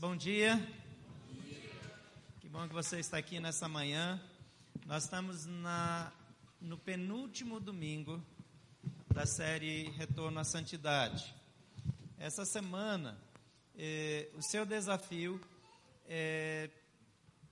[0.00, 0.64] Bom dia.
[2.40, 4.22] Que bom que você está aqui nessa manhã.
[4.86, 6.12] Nós estamos na,
[6.60, 8.24] no penúltimo domingo
[9.12, 11.34] da série Retorno à Santidade.
[12.16, 13.18] Essa semana,
[13.76, 15.40] eh, o seu desafio
[16.06, 16.70] é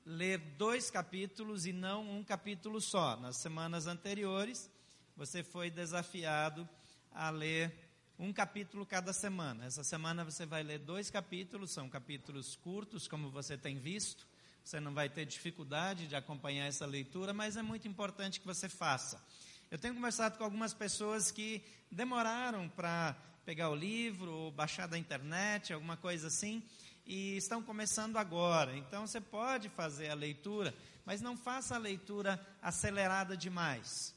[0.05, 3.17] ler dois capítulos e não um capítulo só.
[3.17, 4.71] Nas semanas anteriores,
[5.17, 6.69] você foi desafiado
[7.11, 7.86] a ler
[8.19, 9.67] um capítulo cada semana.
[9.67, 14.27] Essa semana você vai ler dois capítulos, são capítulos curtos, como você tem visto.
[14.65, 18.69] Você não vai ter dificuldade de acompanhar essa leitura, mas é muito importante que você
[18.69, 19.23] faça.
[19.71, 23.15] Eu tenho conversado com algumas pessoas que demoraram para
[23.45, 26.63] pegar o livro, ou baixar da internet, alguma coisa assim,
[27.05, 28.77] e estão começando agora.
[28.77, 34.16] Então você pode fazer a leitura, mas não faça a leitura acelerada demais.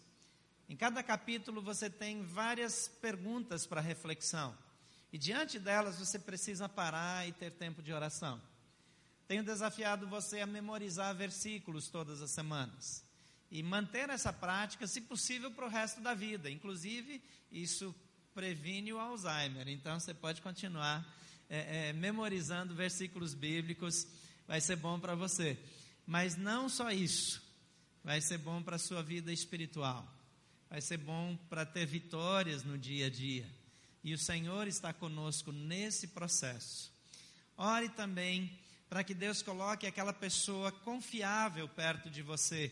[0.70, 4.56] Em cada capítulo você tem várias perguntas para reflexão.
[5.12, 8.40] E diante delas você precisa parar e ter tempo de oração.
[9.28, 13.04] Tenho desafiado você a memorizar versículos todas as semanas.
[13.50, 16.52] E manter essa prática, se possível, para o resto da vida.
[16.52, 17.20] Inclusive,
[17.52, 17.96] isso
[18.36, 19.68] previne o Alzheimer.
[19.68, 21.04] Então, você pode continuar
[21.50, 24.06] é, é, memorizando versículos bíblicos.
[24.48, 25.58] Vai ser bom para você.
[26.06, 27.42] Mas não só isso.
[28.04, 30.19] Vai ser bom para a sua vida espiritual
[30.70, 33.46] vai ser bom para ter vitórias no dia a dia.
[34.04, 36.92] E o Senhor está conosco nesse processo.
[37.58, 42.72] Ore também para que Deus coloque aquela pessoa confiável perto de você.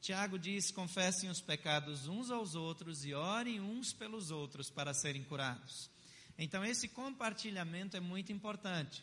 [0.00, 5.22] Tiago diz: confessem os pecados uns aos outros e orem uns pelos outros para serem
[5.24, 5.90] curados.
[6.38, 9.02] Então, esse compartilhamento é muito importante.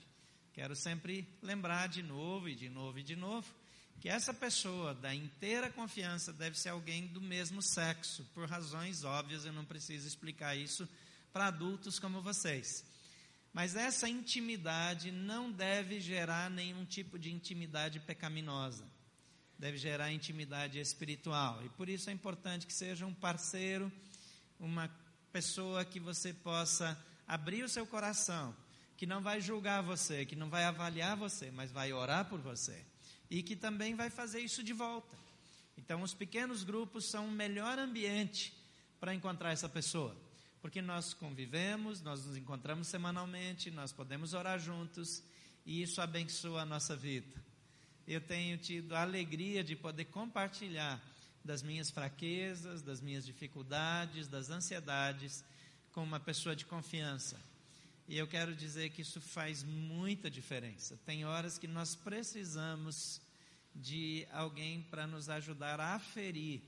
[0.53, 3.47] Quero sempre lembrar de novo e de novo e de novo
[3.99, 9.45] que essa pessoa da inteira confiança deve ser alguém do mesmo sexo, por razões óbvias,
[9.45, 10.87] eu não preciso explicar isso
[11.33, 12.85] para adultos como vocês.
[13.51, 18.85] Mas essa intimidade não deve gerar nenhum tipo de intimidade pecaminosa.
[19.57, 21.61] Deve gerar intimidade espiritual.
[21.65, 23.91] E por isso é importante que seja um parceiro,
[24.57, 24.89] uma
[25.33, 28.55] pessoa que você possa abrir o seu coração,
[28.95, 32.88] que não vai julgar você, que não vai avaliar você, mas vai orar por você
[33.29, 35.15] e que também vai fazer isso de volta.
[35.77, 38.53] Então, os pequenos grupos são o melhor ambiente
[38.99, 40.15] para encontrar essa pessoa,
[40.61, 45.23] porque nós convivemos, nós nos encontramos semanalmente, nós podemos orar juntos
[45.65, 47.33] e isso abençoa a nossa vida.
[48.07, 51.01] Eu tenho tido a alegria de poder compartilhar
[51.45, 55.43] das minhas fraquezas, das minhas dificuldades, das ansiedades
[55.91, 57.39] com uma pessoa de confiança.
[58.09, 60.97] E eu quero dizer que isso faz muita diferença.
[61.05, 63.21] Tem horas que nós precisamos
[63.75, 66.59] de alguém para nos ajudar a aferir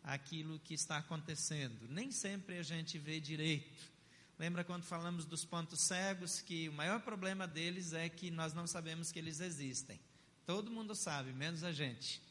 [0.00, 1.88] aquilo que está acontecendo.
[1.88, 3.90] Nem sempre a gente vê direito.
[4.38, 8.68] Lembra quando falamos dos pontos cegos que o maior problema deles é que nós não
[8.68, 9.98] sabemos que eles existem.
[10.46, 12.22] Todo mundo sabe, menos a gente.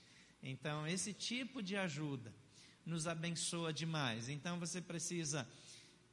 [0.41, 2.33] Então, esse tipo de ajuda
[2.85, 4.29] nos abençoa demais.
[4.29, 5.45] Então, você precisa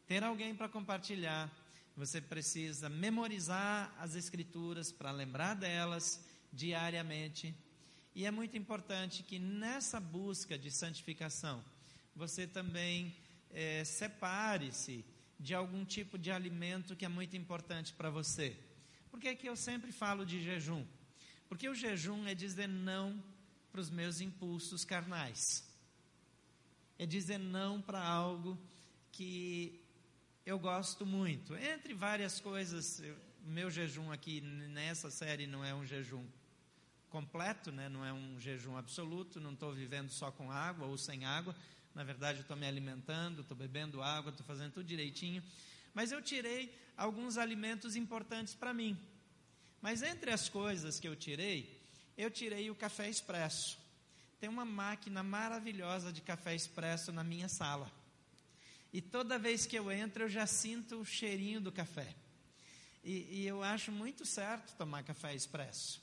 [0.08, 1.48] ter alguém para compartilhar,
[1.96, 7.54] você precisa memorizar as escrituras para lembrar delas diariamente.
[8.14, 11.64] E é muito importante que nessa busca de santificação,
[12.14, 13.14] você também
[13.50, 15.04] é, separe-se
[15.38, 18.56] de algum tipo de alimento que é muito importante para você.
[19.10, 20.86] Por que, é que eu sempre falo de jejum?
[21.48, 23.22] Porque o jejum é dizer não
[23.70, 25.64] para os meus impulsos carnais.
[26.98, 28.58] É dizer não para algo
[29.10, 29.81] que
[30.44, 31.54] eu gosto muito.
[31.56, 36.24] Entre várias coisas, eu, meu jejum aqui nessa série não é um jejum
[37.10, 37.88] completo, né?
[37.88, 41.54] não é um jejum absoluto, não estou vivendo só com água ou sem água.
[41.94, 45.42] Na verdade, estou me alimentando, estou bebendo água, estou fazendo tudo direitinho.
[45.92, 48.98] Mas eu tirei alguns alimentos importantes para mim.
[49.80, 51.80] Mas entre as coisas que eu tirei,
[52.16, 53.78] eu tirei o café expresso.
[54.40, 57.90] Tem uma máquina maravilhosa de café expresso na minha sala.
[58.92, 62.14] E toda vez que eu entro, eu já sinto o cheirinho do café.
[63.02, 66.02] E, e eu acho muito certo tomar café expresso.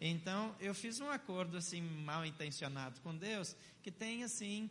[0.00, 4.70] Então, eu fiz um acordo assim mal intencionado com Deus, que tem assim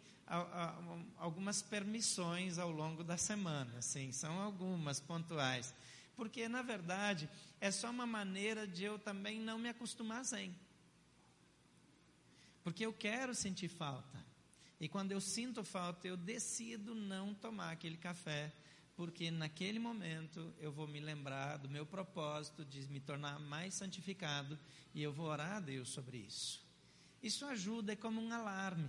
[1.17, 5.73] algumas permissões ao longo da semana, assim, são algumas pontuais.
[6.15, 7.29] Porque na verdade,
[7.59, 10.55] é só uma maneira de eu também não me acostumar sem.
[12.63, 14.25] Porque eu quero sentir falta.
[14.85, 18.53] E quando eu sinto falta, eu decido não tomar aquele café,
[18.95, 24.59] porque naquele momento eu vou me lembrar do meu propósito de me tornar mais santificado
[24.93, 26.63] e eu vou orar a Deus sobre isso.
[27.23, 28.87] Isso ajuda, é como um alarme.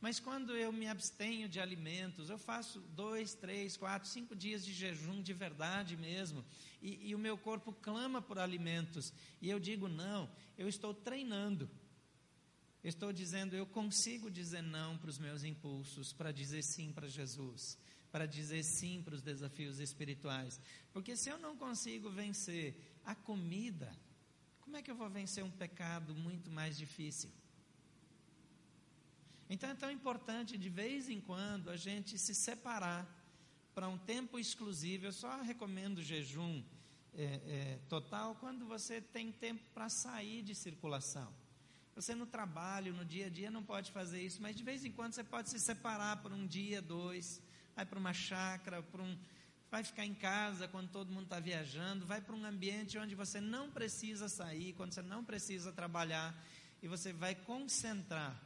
[0.00, 4.72] Mas quando eu me abstenho de alimentos, eu faço dois, três, quatro, cinco dias de
[4.72, 6.44] jejum de verdade mesmo,
[6.80, 11.68] e, e o meu corpo clama por alimentos, e eu digo não, eu estou treinando.
[12.84, 17.78] Estou dizendo, eu consigo dizer não para os meus impulsos, para dizer sim para Jesus,
[18.10, 20.60] para dizer sim para os desafios espirituais.
[20.92, 22.74] Porque se eu não consigo vencer
[23.04, 23.96] a comida,
[24.60, 27.30] como é que eu vou vencer um pecado muito mais difícil?
[29.48, 33.06] Então é tão importante de vez em quando a gente se separar
[33.74, 35.06] para um tempo exclusivo.
[35.06, 36.64] Eu só recomendo jejum
[37.14, 41.32] é, é, total quando você tem tempo para sair de circulação.
[41.94, 44.90] Você no trabalho, no dia a dia, não pode fazer isso, mas de vez em
[44.90, 47.42] quando você pode se separar por um dia, dois,
[47.76, 49.18] vai para uma chácara, para um,
[49.70, 53.40] vai ficar em casa quando todo mundo está viajando, vai para um ambiente onde você
[53.42, 56.34] não precisa sair, quando você não precisa trabalhar,
[56.82, 58.40] e você vai concentrar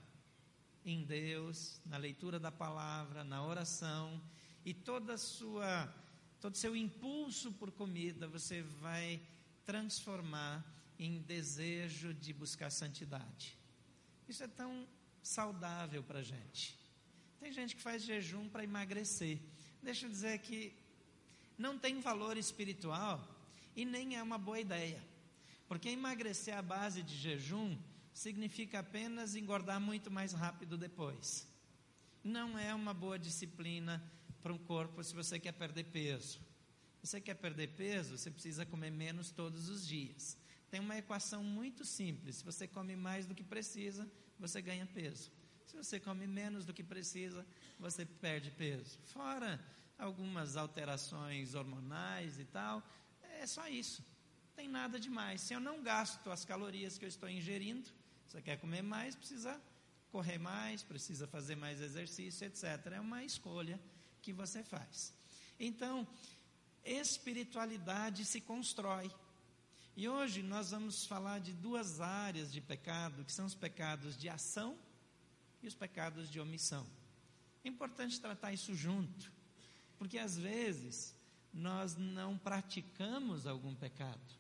[0.85, 4.21] em Deus, na leitura da palavra, na oração,
[4.65, 5.93] e toda sua,
[6.41, 9.21] todo o seu impulso por comida você vai
[9.65, 10.65] transformar
[10.99, 13.59] em desejo de buscar santidade.
[14.29, 14.87] Isso é tão
[15.23, 16.79] saudável para a gente.
[17.41, 19.39] Tem gente que faz jejum para emagrecer.
[19.83, 20.75] Deixa eu dizer que
[21.59, 23.27] não tem valor espiritual
[23.75, 25.03] e nem é uma boa ideia.
[25.69, 27.77] Porque emagrecer à base de jejum
[28.13, 31.47] significa apenas engordar muito mais rápido depois.
[32.25, 34.03] Não é uma boa disciplina
[34.43, 36.41] para um corpo se você quer perder peso.
[37.03, 40.37] Você quer perder peso, você precisa comer menos todos os dias.
[40.77, 44.07] Tem uma equação muito simples: se você come mais do que precisa,
[44.39, 45.33] você ganha peso.
[45.65, 47.47] Se você come menos do que precisa,
[47.81, 48.99] você perde peso.
[49.07, 49.59] Fora
[49.99, 52.83] algumas alterações hormonais e tal,
[53.41, 54.05] é só isso.
[54.49, 55.41] Não tem nada demais.
[55.41, 57.89] Se eu não gasto as calorias que eu estou ingerindo,
[58.27, 59.59] você quer comer mais, precisa
[60.13, 62.65] correr mais, precisa fazer mais exercício, etc.
[62.93, 63.81] É uma escolha
[64.21, 65.15] que você faz.
[65.59, 66.07] Então,
[66.85, 69.11] espiritualidade se constrói.
[69.97, 74.29] E hoje nós vamos falar de duas áreas de pecado, que são os pecados de
[74.29, 74.77] ação
[75.63, 76.87] e os pecados de omissão.
[77.65, 79.33] É importante tratar isso junto,
[79.99, 81.15] porque às vezes
[81.53, 84.37] nós não praticamos algum pecado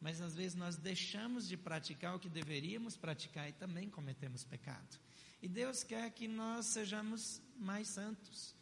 [0.00, 4.98] mas às vezes nós deixamos de praticar o que deveríamos praticar e também cometemos pecado.
[5.42, 8.54] E Deus quer que nós sejamos mais santos.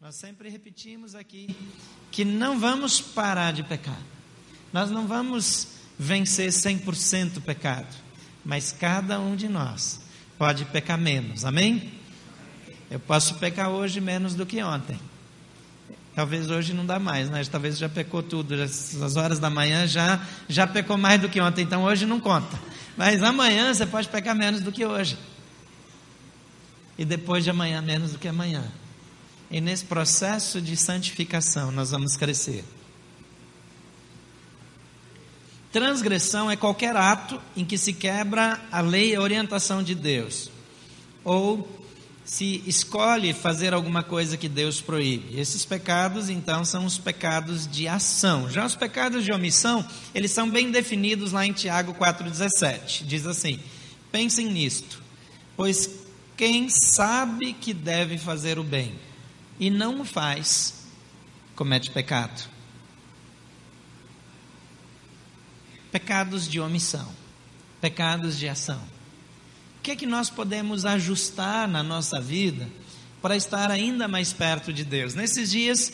[0.00, 1.48] Nós sempre repetimos aqui
[2.10, 4.00] que não vamos parar de pecar.
[4.72, 5.68] Nós não vamos
[5.98, 7.88] vencer 100% o pecado,
[8.44, 10.00] mas cada um de nós
[10.38, 11.44] pode pecar menos.
[11.44, 11.92] Amém?
[12.90, 14.98] Eu posso pecar hoje menos do que ontem.
[16.14, 17.42] Talvez hoje não dá mais, né?
[17.44, 21.62] Talvez já pecou tudo, as horas da manhã já, já pecou mais do que ontem,
[21.62, 22.58] então hoje não conta.
[22.96, 25.16] Mas amanhã você pode pecar menos do que hoje.
[26.98, 28.64] E depois de amanhã, menos do que amanhã.
[29.50, 32.64] E nesse processo de santificação, nós vamos crescer.
[35.72, 40.50] Transgressão é qualquer ato em que se quebra a lei e a orientação de Deus,
[41.22, 41.78] ou
[42.24, 45.38] se escolhe fazer alguma coisa que Deus proíbe.
[45.38, 48.48] Esses pecados, então, são os pecados de ação.
[48.48, 49.84] Já os pecados de omissão,
[50.14, 53.04] eles são bem definidos lá em Tiago 4,17.
[53.04, 53.58] Diz assim:
[54.12, 55.02] pensem nisto,
[55.56, 55.90] pois
[56.36, 58.94] quem sabe que deve fazer o bem
[59.58, 60.86] e não o faz,
[61.54, 62.48] comete pecado.
[65.92, 67.08] Pecados de omissão,
[67.80, 68.80] pecados de ação.
[69.78, 72.68] O que é que nós podemos ajustar na nossa vida
[73.22, 75.14] para estar ainda mais perto de Deus?
[75.14, 75.92] Nesses dias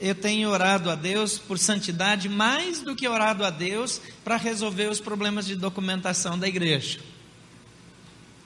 [0.00, 4.90] eu tenho orado a Deus por santidade mais do que orado a Deus para resolver
[4.90, 6.98] os problemas de documentação da igreja.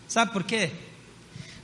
[0.07, 0.71] Sabe por quê?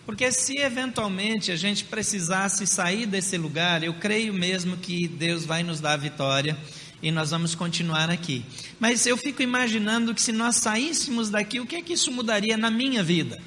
[0.07, 5.63] Porque se eventualmente a gente precisasse sair desse lugar, eu creio mesmo que Deus vai
[5.63, 6.57] nos dar a vitória
[7.05, 8.43] e nós vamos continuar aqui.
[8.81, 12.57] Mas eu fico imaginando que se nós saíssemos daqui, o que é que isso mudaria
[12.57, 13.39] na minha vida?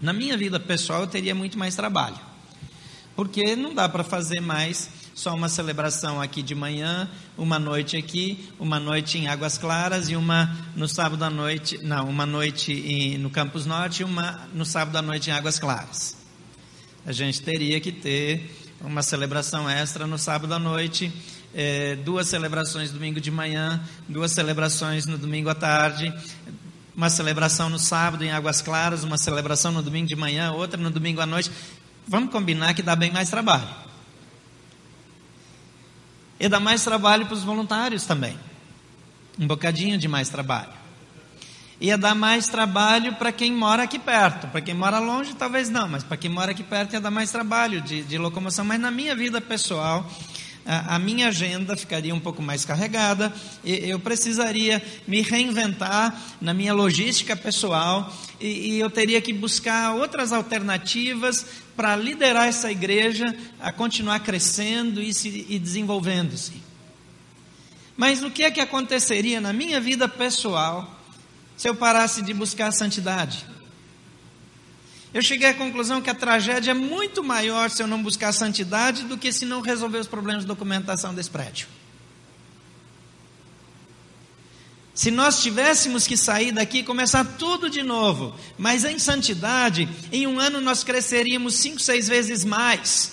[0.00, 2.18] Na minha vida pessoal, eu teria muito mais trabalho.
[3.14, 8.48] Porque não dá para fazer mais só uma celebração aqui de manhã, uma noite aqui,
[8.58, 13.18] uma noite em Águas Claras e uma no sábado à noite, não, uma noite em,
[13.18, 16.16] no Campus Norte e uma no sábado à noite em Águas Claras.
[17.04, 18.50] A gente teria que ter
[18.80, 21.12] uma celebração extra no sábado à noite
[21.54, 26.12] é, duas celebrações domingo de manhã, duas celebrações no domingo à tarde,
[26.96, 30.90] uma celebração no sábado em Águas Claras, uma celebração no domingo de manhã, outra no
[30.90, 31.50] domingo à noite.
[32.06, 33.68] Vamos combinar que dá bem mais trabalho.
[36.38, 38.38] E dá mais trabalho para os voluntários também.
[39.38, 40.72] Um bocadinho de mais trabalho.
[41.80, 44.46] Ia dar mais trabalho para quem mora aqui perto.
[44.48, 47.30] Para quem mora longe, talvez não, mas para quem mora aqui perto ia dar mais
[47.30, 48.64] trabalho de, de locomoção.
[48.64, 50.08] Mas na minha vida pessoal,
[50.66, 53.32] a, minha agenda ficaria um pouco mais carregada,
[53.64, 60.32] eu precisaria me reinventar na minha logística pessoal e, e eu teria que buscar outras
[60.32, 63.24] alternativas para liderar essa igreja
[63.60, 66.62] a continuar crescendo e, se, e desenvolvendo-se.
[67.96, 71.00] Mas o que é que aconteceria na minha vida pessoal
[71.56, 73.53] se eu parasse de buscar a santidade?
[75.14, 79.04] Eu cheguei à conclusão que a tragédia é muito maior se eu não buscar santidade
[79.04, 81.68] do que se não resolver os problemas de documentação desse prédio.
[84.92, 90.26] Se nós tivéssemos que sair daqui e começar tudo de novo, mas em santidade, em
[90.26, 93.12] um ano nós cresceríamos cinco, seis vezes mais.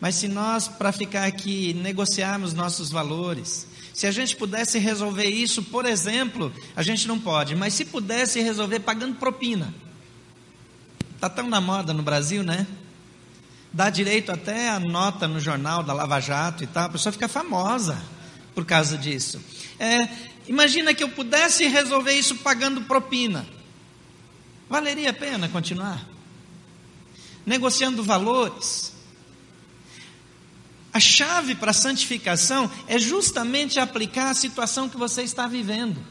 [0.00, 5.62] Mas se nós, para ficar aqui, negociarmos nossos valores, se a gente pudesse resolver isso,
[5.62, 9.72] por exemplo, a gente não pode, mas se pudesse resolver pagando propina.
[11.24, 12.66] Está tão na moda no Brasil, né?
[13.72, 17.26] Dá direito até a nota no jornal da Lava Jato e tal, a pessoa fica
[17.28, 17.98] famosa
[18.54, 19.42] por causa disso.
[19.78, 20.06] É,
[20.46, 23.46] imagina que eu pudesse resolver isso pagando propina.
[24.68, 26.06] Valeria a pena continuar?
[27.46, 28.92] Negociando valores.
[30.92, 36.04] A chave para a santificação é justamente aplicar a situação que você está vivendo.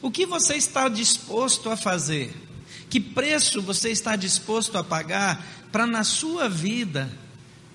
[0.00, 2.51] O que você está disposto a fazer?
[2.92, 7.10] Que preço você está disposto a pagar para na sua vida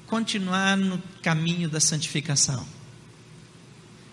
[0.06, 2.64] continuar no caminho da santificação?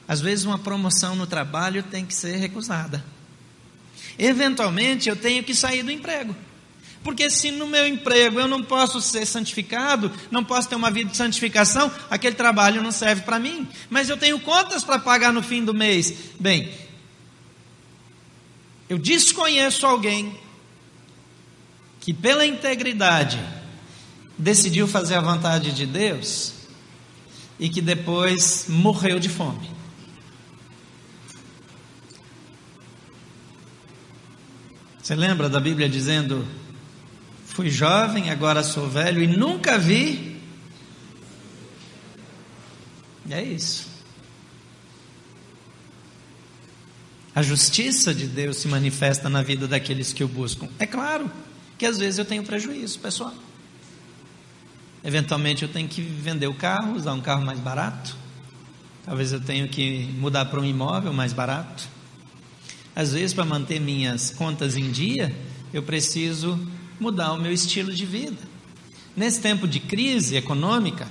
[0.08, 3.04] Às vezes uma promoção no trabalho tem que ser recusada.
[4.18, 6.34] Eventualmente eu tenho que sair do emprego.
[7.02, 11.10] Porque se no meu emprego eu não posso ser santificado, não posso ter uma vida
[11.10, 13.68] de santificação, aquele trabalho não serve para mim.
[13.90, 16.14] Mas eu tenho contas para pagar no fim do mês.
[16.40, 16.72] Bem,
[18.88, 20.42] eu desconheço alguém
[22.04, 23.42] que pela integridade
[24.36, 26.52] decidiu fazer a vontade de Deus
[27.58, 29.70] e que depois morreu de fome.
[35.02, 36.46] Você lembra da Bíblia dizendo:
[37.46, 40.38] Fui jovem, agora sou velho e nunca vi.
[43.24, 43.88] E é isso.
[47.34, 50.68] A justiça de Deus se manifesta na vida daqueles que o buscam.
[50.78, 51.30] É claro
[51.84, 53.34] que às vezes eu tenho prejuízo pessoal.
[55.04, 58.16] Eventualmente eu tenho que vender o carro, usar um carro mais barato.
[59.04, 61.86] Talvez eu tenha que mudar para um imóvel mais barato.
[62.96, 65.36] Às vezes, para manter minhas contas em dia,
[65.74, 66.58] eu preciso
[66.98, 68.40] mudar o meu estilo de vida.
[69.14, 71.06] Nesse tempo de crise econômica,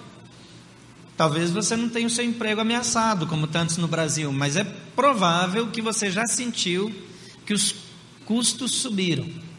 [1.15, 4.63] talvez você não tenha o seu emprego ameaçado, como tantos no Brasil, mas é
[4.96, 6.92] provável que você já sentiu
[7.46, 7.75] que os
[8.25, 9.52] custos subiram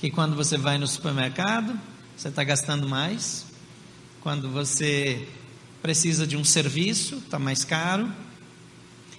[0.00, 1.78] que quando você vai no supermercado,
[2.16, 3.46] você está gastando mais.
[4.20, 5.28] Quando você
[5.82, 8.10] precisa de um serviço, está mais caro.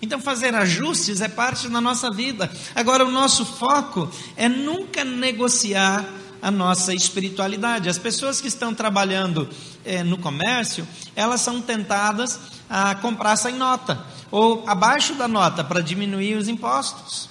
[0.02, 2.50] Então, fazer ajustes é parte da nossa vida.
[2.74, 6.06] Agora, o nosso foco é nunca negociar
[6.42, 7.90] a nossa espiritualidade.
[7.90, 9.50] As pessoas que estão trabalhando
[9.84, 15.82] é, no comércio, elas são tentadas a comprar sem nota ou abaixo da nota para
[15.82, 17.29] diminuir os impostos.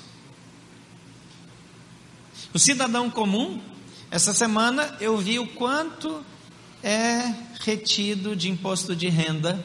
[2.52, 3.60] O cidadão comum,
[4.10, 6.24] essa semana eu vi o quanto
[6.82, 9.62] é retido de imposto de renda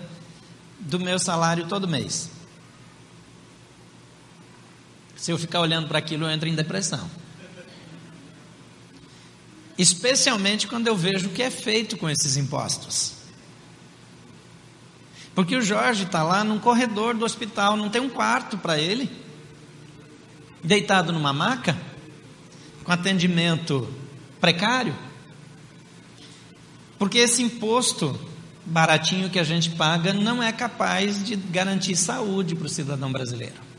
[0.80, 2.30] do meu salário todo mês.
[5.16, 7.10] Se eu ficar olhando para aquilo, eu entro em depressão.
[9.78, 13.14] Especialmente quando eu vejo o que é feito com esses impostos.
[15.34, 19.10] Porque o Jorge está lá num corredor do hospital, não tem um quarto para ele,
[20.62, 21.93] deitado numa maca
[22.84, 23.88] com atendimento
[24.40, 24.96] precário?
[26.98, 28.20] Porque esse imposto
[28.66, 33.74] baratinho que a gente paga não é capaz de garantir saúde para o cidadão brasileiro.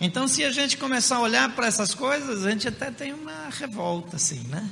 [0.00, 3.48] Então, se a gente começar a olhar para essas coisas, a gente até tem uma
[3.50, 4.68] revolta, assim, né?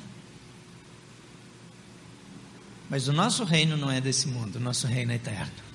[2.90, 5.71] Mas o nosso reino não é desse mundo, o nosso reino é eterno.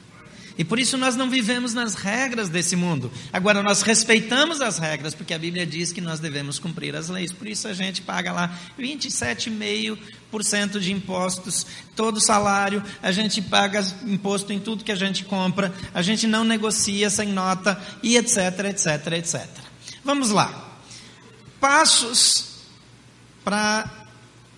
[0.58, 3.12] E por isso nós não vivemos nas regras desse mundo.
[3.32, 7.32] Agora, nós respeitamos as regras, porque a Bíblia diz que nós devemos cumprir as leis.
[7.32, 14.52] Por isso a gente paga lá 27,5% de impostos, todo salário, a gente paga imposto
[14.52, 18.38] em tudo que a gente compra, a gente não negocia sem nota, e etc,
[18.70, 19.48] etc, etc.
[20.04, 20.80] Vamos lá.
[21.60, 22.64] Passos
[23.44, 23.90] para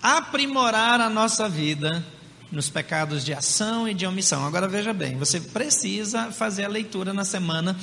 [0.01, 2.05] aprimorar a nossa vida
[2.51, 4.45] nos pecados de ação e de omissão.
[4.45, 7.77] Agora veja bem, você precisa fazer a leitura na semana,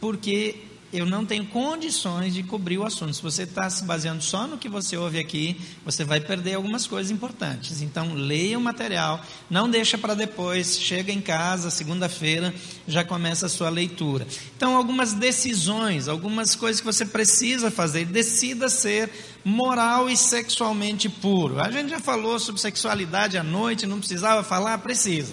[0.00, 3.14] porque eu não tenho condições de cobrir o assunto.
[3.14, 6.86] Se você está se baseando só no que você ouve aqui, você vai perder algumas
[6.86, 7.80] coisas importantes.
[7.80, 12.54] Então, leia o material, não deixa para depois, chega em casa, segunda-feira,
[12.86, 14.26] já começa a sua leitura.
[14.54, 18.04] Então, algumas decisões, algumas coisas que você precisa fazer.
[18.04, 19.10] Decida ser
[19.42, 21.58] moral e sexualmente puro.
[21.58, 24.76] A gente já falou sobre sexualidade à noite, não precisava falar?
[24.78, 25.32] Precisa.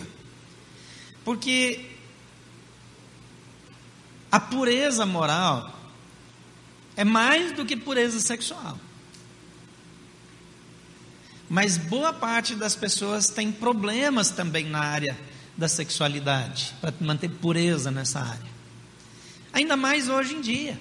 [1.25, 1.88] Porque
[4.31, 5.75] a pureza moral
[6.95, 8.77] é mais do que pureza sexual.
[11.50, 15.17] Mas boa parte das pessoas tem problemas também na área
[15.57, 18.50] da sexualidade, para manter pureza nessa área.
[19.51, 20.79] Ainda mais hoje em dia.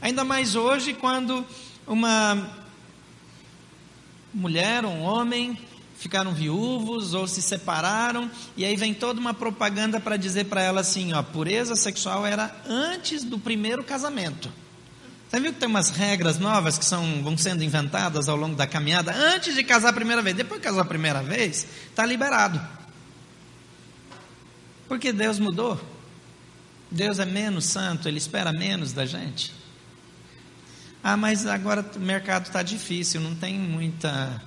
[0.00, 1.44] Ainda mais hoje, quando
[1.86, 2.50] uma
[4.32, 5.58] mulher, um homem,
[6.04, 10.82] ficaram viúvos ou se separaram, e aí vem toda uma propaganda para dizer para ela
[10.82, 14.52] assim: ó, pureza sexual era antes do primeiro casamento.
[15.26, 18.66] Você viu que tem umas regras novas que são, vão sendo inventadas ao longo da
[18.66, 19.14] caminhada?
[19.14, 22.60] Antes de casar a primeira vez, depois de casar a primeira vez, está liberado.
[24.86, 25.80] Porque Deus mudou.
[26.90, 29.54] Deus é menos santo, Ele espera menos da gente.
[31.02, 34.40] Ah, mas agora o mercado está difícil, não tem muita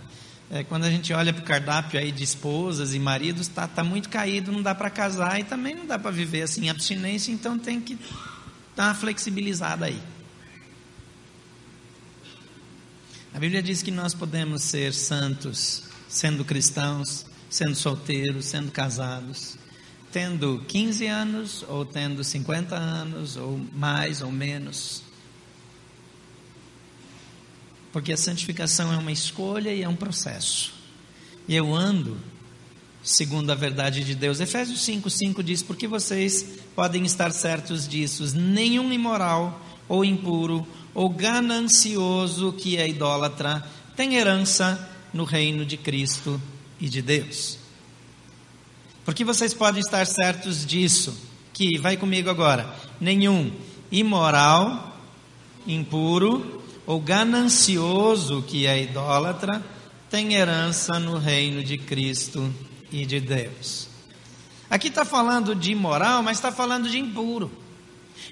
[0.49, 3.83] é, quando a gente olha para o cardápio aí de esposas e maridos, está tá
[3.83, 7.31] muito caído, não dá para casar e também não dá para viver assim em abstinência,
[7.31, 7.97] então tem que
[8.75, 10.01] dar uma flexibilizada aí.
[13.33, 19.57] A Bíblia diz que nós podemos ser santos sendo cristãos, sendo solteiros, sendo casados,
[20.11, 25.03] tendo 15 anos ou tendo 50 anos, ou mais ou menos.
[27.91, 30.73] Porque a santificação é uma escolha e é um processo.
[31.47, 32.17] E eu ando
[33.07, 34.39] segundo a verdade de Deus.
[34.39, 42.51] Efésios 5:5 diz: "Porque vocês podem estar certos disso, nenhum imoral ou impuro ou ganancioso
[42.53, 43.65] que é idólatra
[43.95, 46.41] tem herança no reino de Cristo
[46.79, 47.57] e de Deus."
[49.05, 51.17] Porque vocês podem estar certos disso,
[51.53, 53.53] que vai comigo agora, nenhum
[53.89, 55.01] imoral,
[55.65, 59.61] impuro ou ganancioso que é idólatra,
[60.09, 62.51] tem herança no reino de Cristo
[62.89, 63.89] e de Deus.
[64.69, 67.51] Aqui está falando de imoral, mas está falando de impuro.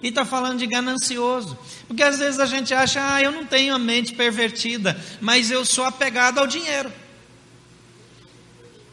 [0.02, 1.58] E está falando de ganancioso.
[1.86, 5.66] Porque às vezes a gente acha, ah, eu não tenho a mente pervertida, mas eu
[5.66, 6.92] sou apegado ao dinheiro.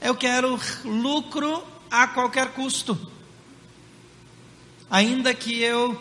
[0.01, 2.98] Eu quero lucro a qualquer custo.
[4.90, 6.01] Ainda que eu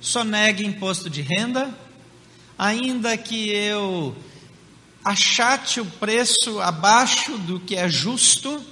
[0.00, 1.76] sonegue imposto de renda,
[2.58, 4.16] ainda que eu
[5.04, 8.64] achate o preço abaixo do que é justo,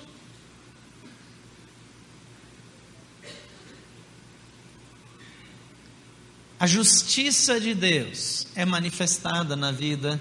[6.58, 10.20] a justiça de Deus é manifestada na vida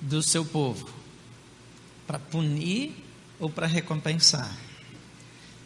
[0.00, 0.88] do seu povo
[2.06, 2.92] para punir
[3.38, 4.69] ou para recompensar.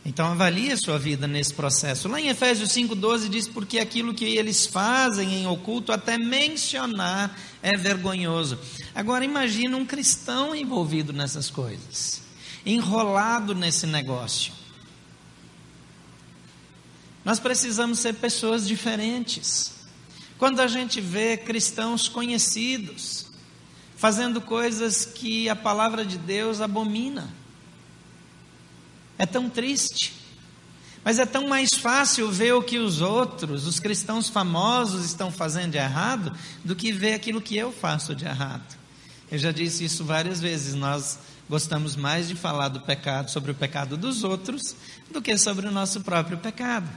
[0.04, 2.08] Então avalie a sua vida nesse processo.
[2.08, 7.76] Lá em Efésios 5,12 diz, porque aquilo que eles fazem em oculto, até mencionar, é
[7.76, 8.58] vergonhoso.
[8.94, 12.20] Agora imagine um cristão envolvido nessas coisas,
[12.66, 14.52] enrolado nesse negócio.
[17.24, 19.72] Nós precisamos ser pessoas diferentes.
[20.36, 23.32] Quando a gente vê cristãos conhecidos
[23.96, 27.32] fazendo coisas que a palavra de Deus abomina,
[29.18, 30.14] é tão triste.
[31.04, 35.72] Mas é tão mais fácil ver o que os outros, os cristãos famosos, estão fazendo
[35.72, 36.32] de errado,
[36.64, 38.76] do que ver aquilo que eu faço de errado.
[39.30, 40.74] Eu já disse isso várias vezes.
[40.74, 44.74] Nós gostamos mais de falar do pecado, sobre o pecado dos outros,
[45.10, 46.88] do que sobre o nosso próprio pecado.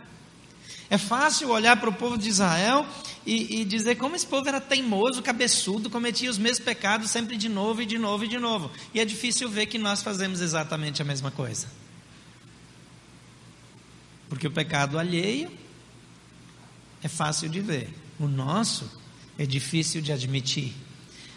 [0.89, 2.85] É fácil olhar para o povo de Israel
[3.25, 7.49] e, e, dizer como esse povo era teimoso, cabeçudo, cometia os mesmos pecados sempre de
[7.49, 8.71] novo e de novo e de novo.
[8.93, 11.67] E é difícil ver que nós fazemos exatamente a mesma coisa.
[14.29, 15.49] Porque o pecado alheio
[17.01, 18.89] é fácil de ver, o nosso
[19.37, 20.73] é difícil de admitir.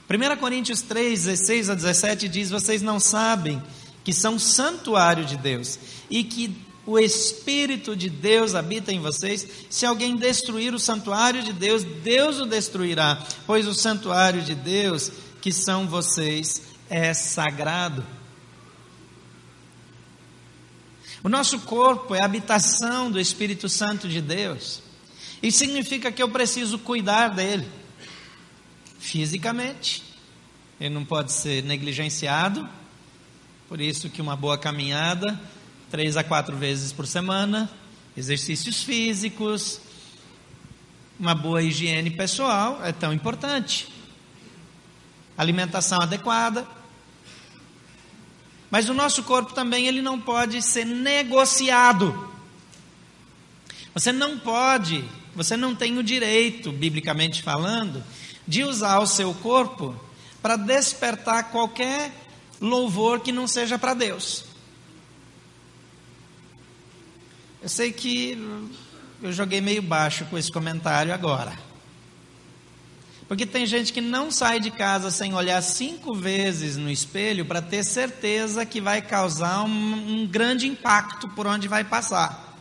[0.09, 3.63] 1 Coríntios 3, 16 a 17 diz: Vocês não sabem
[4.03, 9.47] que são santuário de Deus e que o Espírito de Deus habita em vocês.
[9.69, 15.13] Se alguém destruir o santuário de Deus, Deus o destruirá, pois o santuário de Deus,
[15.41, 18.05] que são vocês, é sagrado.
[21.23, 24.83] O nosso corpo é a habitação do Espírito Santo de Deus.
[25.43, 27.69] Isso significa que eu preciso cuidar dele
[28.99, 30.03] fisicamente.
[30.81, 32.67] Ele não pode ser negligenciado.
[33.69, 35.39] Por isso que uma boa caminhada,
[35.91, 37.71] três a quatro vezes por semana,
[38.17, 39.81] exercícios físicos,
[41.19, 43.89] uma boa higiene pessoal é tão importante.
[45.37, 46.67] Alimentação adequada.
[48.71, 52.31] Mas o nosso corpo também ele não pode ser negociado.
[53.93, 55.05] Você não pode,
[55.35, 58.03] você não tem o direito, biblicamente falando,
[58.47, 59.95] de usar o seu corpo
[60.41, 62.13] para despertar qualquer
[62.61, 64.45] louvor que não seja para Deus.
[67.63, 68.39] Eu sei que
[69.23, 71.70] eu joguei meio baixo com esse comentário agora.
[73.31, 77.63] Porque tem gente que não sai de casa sem olhar cinco vezes no espelho para
[77.63, 79.69] ter certeza que vai causar um,
[80.23, 82.59] um, grande impacto por onde vai passar.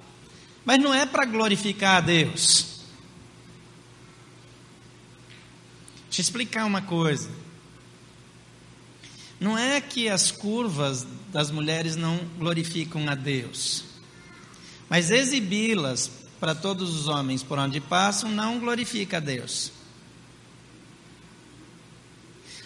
[0.64, 2.84] Mas não é para glorificar a Deus.
[6.06, 7.32] Deixa eu explicar uma coisa.
[9.40, 13.86] Não é que as curvas das mulheres não glorificam a Deus,
[14.88, 19.79] mas exibi-las para todos os homens por onde passam não glorifica a Deus.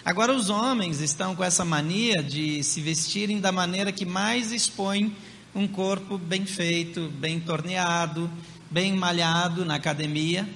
[0.05, 5.15] Agora, os homens estão com essa mania de se vestirem da maneira que mais expõe
[5.55, 8.29] um corpo bem feito, bem torneado,
[8.69, 10.49] bem malhado na academia.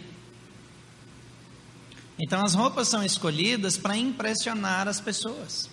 [2.19, 5.69] Então, as roupas são escolhidas para impressionar as pessoas.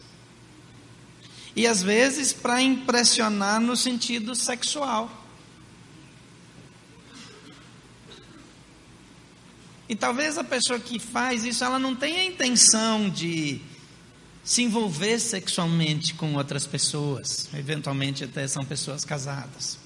[1.57, 5.24] E às vezes para impressionar no sentido sexual.
[9.89, 13.61] E talvez a pessoa que faz isso, ela não tenha a intenção de
[14.43, 19.79] se envolver sexualmente com outras pessoas, eventualmente até são pessoas casadas.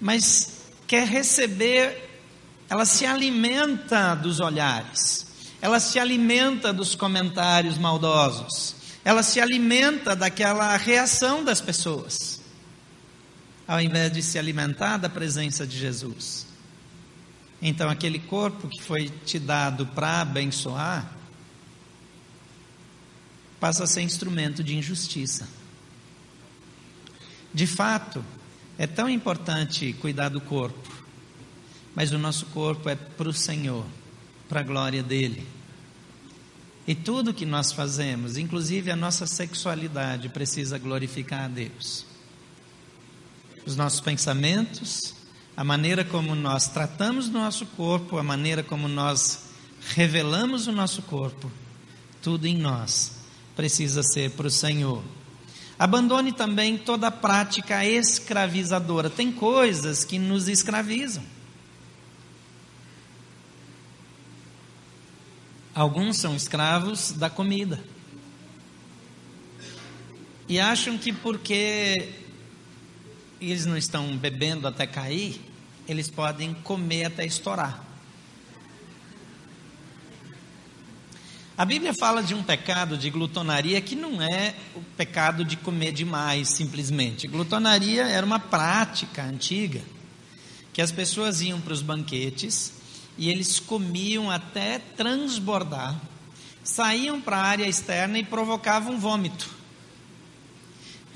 [0.00, 2.20] Mas quer receber,
[2.68, 5.26] ela se alimenta dos olhares,
[5.60, 12.40] ela se alimenta dos comentários maldosos, ela se alimenta daquela reação das pessoas,
[13.66, 16.45] ao invés de se alimentar da presença de Jesus.
[17.60, 21.10] Então, aquele corpo que foi te dado para abençoar,
[23.58, 25.48] passa a ser instrumento de injustiça.
[27.52, 28.24] De fato,
[28.78, 30.92] é tão importante cuidar do corpo,
[31.94, 33.86] mas o nosso corpo é para o Senhor,
[34.48, 35.46] para a glória dEle.
[36.86, 42.06] E tudo que nós fazemos, inclusive a nossa sexualidade, precisa glorificar a Deus.
[43.64, 45.14] Os nossos pensamentos,
[45.56, 49.44] a maneira como nós tratamos o nosso corpo, a maneira como nós
[49.94, 51.50] revelamos o nosso corpo,
[52.20, 53.12] tudo em nós
[53.56, 55.02] precisa ser para o Senhor.
[55.78, 59.08] Abandone também toda prática escravizadora.
[59.08, 61.24] Tem coisas que nos escravizam.
[65.74, 67.82] Alguns são escravos da comida.
[70.48, 72.25] E acham que porque
[73.40, 75.40] eles não estão bebendo até cair,
[75.88, 77.84] eles podem comer até estourar.
[81.58, 85.90] A Bíblia fala de um pecado de glutonaria que não é o pecado de comer
[85.90, 87.26] demais, simplesmente.
[87.26, 89.80] Glutonaria era uma prática antiga
[90.74, 92.74] que as pessoas iam para os banquetes
[93.16, 95.98] e eles comiam até transbordar,
[96.62, 99.55] saíam para a área externa e provocavam vômito.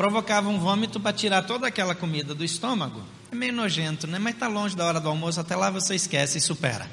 [0.00, 3.02] Provocavam vômito para tirar toda aquela comida do estômago.
[3.30, 4.18] É meio nojento, né?
[4.18, 6.90] Mas está longe da hora do almoço, até lá você esquece e supera.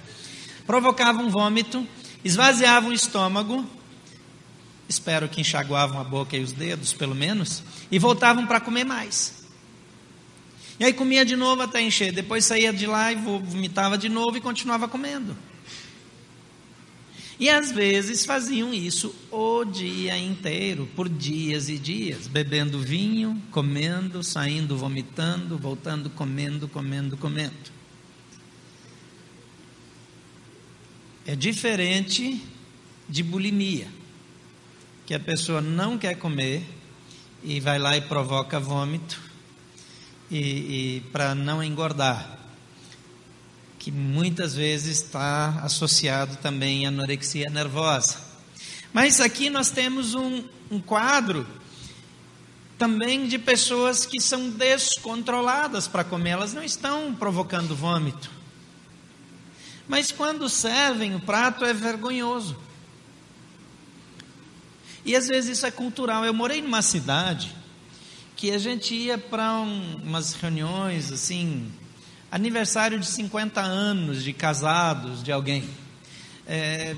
[0.66, 1.88] Provocavam vômito,
[2.22, 3.66] esvaziavam o estômago,
[4.90, 9.46] espero que enxaguavam a boca e os dedos, pelo menos, e voltavam para comer mais.
[10.78, 12.12] E aí comia de novo até encher.
[12.12, 15.34] Depois saía de lá e vomitava de novo e continuava comendo.
[17.40, 24.24] E às vezes faziam isso o dia inteiro, por dias e dias, bebendo vinho, comendo,
[24.24, 27.78] saindo, vomitando, voltando, comendo, comendo, comendo.
[31.28, 32.42] É diferente
[33.08, 33.88] de bulimia,
[35.06, 36.64] que a pessoa não quer comer
[37.44, 39.22] e vai lá e provoca vômito
[40.30, 42.38] e, e para não engordar,
[43.88, 48.18] que muitas vezes está associado também à anorexia nervosa.
[48.92, 51.48] Mas aqui nós temos um, um quadro
[52.78, 58.30] também de pessoas que são descontroladas para comer, elas não estão provocando vômito.
[59.88, 62.58] Mas quando servem o prato é vergonhoso.
[65.06, 66.26] E às vezes isso é cultural.
[66.26, 67.56] Eu morei numa cidade
[68.36, 71.72] que a gente ia para um, umas reuniões assim,
[72.38, 75.68] aniversário de 50 anos de casados de alguém.
[76.46, 76.96] É,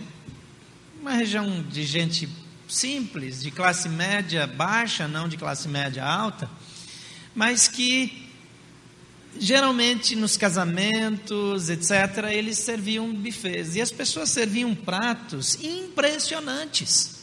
[0.99, 2.27] uma região de gente
[2.67, 6.49] simples, de classe média baixa, não de classe média alta,
[7.33, 8.27] mas que
[9.39, 17.17] geralmente nos casamentos, etc., eles serviam bufês e as pessoas serviam pratos impressionantes.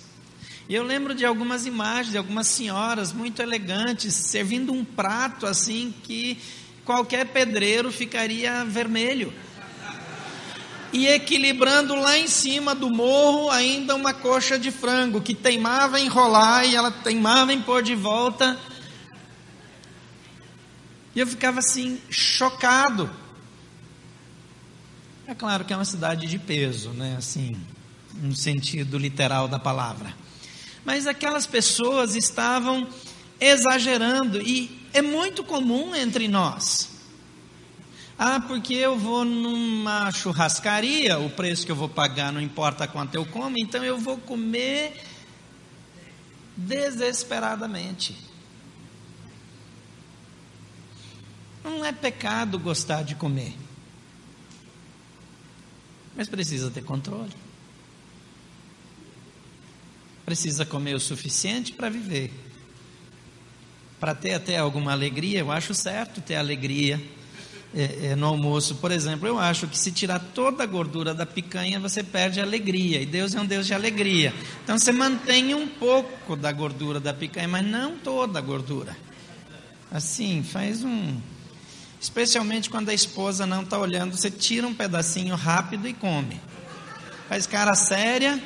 [0.70, 5.94] E eu lembro de algumas imagens de algumas senhoras muito elegantes servindo um prato assim
[6.02, 6.38] que
[6.86, 9.34] qualquer pedreiro ficaria vermelho.
[10.92, 16.06] E equilibrando lá em cima do morro ainda uma coxa de frango que teimava em
[16.06, 18.58] enrolar e ela teimava em pôr de volta.
[21.14, 23.10] E eu ficava assim, chocado.
[25.26, 27.16] É claro que é uma cidade de peso, né?
[27.18, 27.56] Assim,
[28.14, 30.14] no sentido literal da palavra.
[30.84, 32.86] Mas aquelas pessoas estavam
[33.40, 36.88] exagerando e é muito comum entre nós.
[38.18, 43.14] Ah, porque eu vou numa churrascaria, o preço que eu vou pagar não importa quanto
[43.14, 44.98] eu como, então eu vou comer
[46.56, 48.16] desesperadamente.
[51.62, 53.54] Não é pecado gostar de comer,
[56.16, 57.46] mas precisa ter controle
[60.26, 62.32] precisa comer o suficiente para viver.
[63.98, 67.00] Para ter até alguma alegria, eu acho certo ter alegria
[67.74, 68.76] é, é, no almoço.
[68.76, 72.42] Por exemplo, eu acho que se tirar toda a gordura da picanha, você perde a
[72.42, 73.00] alegria.
[73.00, 74.34] E Deus é um Deus de alegria.
[74.64, 78.96] Então você mantém um pouco da gordura da picanha, mas não toda a gordura.
[79.90, 81.20] Assim, faz um.
[82.00, 86.40] Especialmente quando a esposa não está olhando, você tira um pedacinho rápido e come.
[87.28, 88.40] Faz cara séria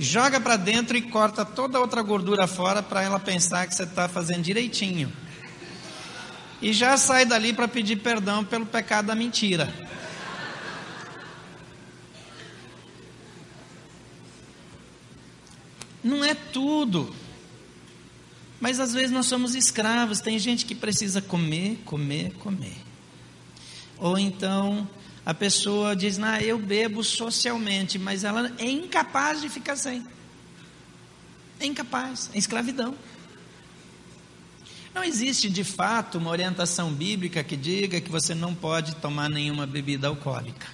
[0.00, 3.82] joga para dentro e corta toda a outra gordura fora para ela pensar que você
[3.82, 5.12] está fazendo direitinho.
[6.62, 9.72] E já sai dali para pedir perdão pelo pecado da mentira.
[16.02, 17.14] Não é tudo.
[18.58, 20.20] Mas às vezes nós somos escravos.
[20.20, 22.76] Tem gente que precisa comer, comer, comer.
[23.98, 24.88] Ou então
[25.24, 30.06] a pessoa diz, ah, eu bebo socialmente, mas ela é incapaz de ficar sem.
[31.58, 32.94] É incapaz, é escravidão.
[34.94, 39.66] Não existe de fato uma orientação bíblica que diga que você não pode tomar nenhuma
[39.66, 40.66] bebida alcoólica.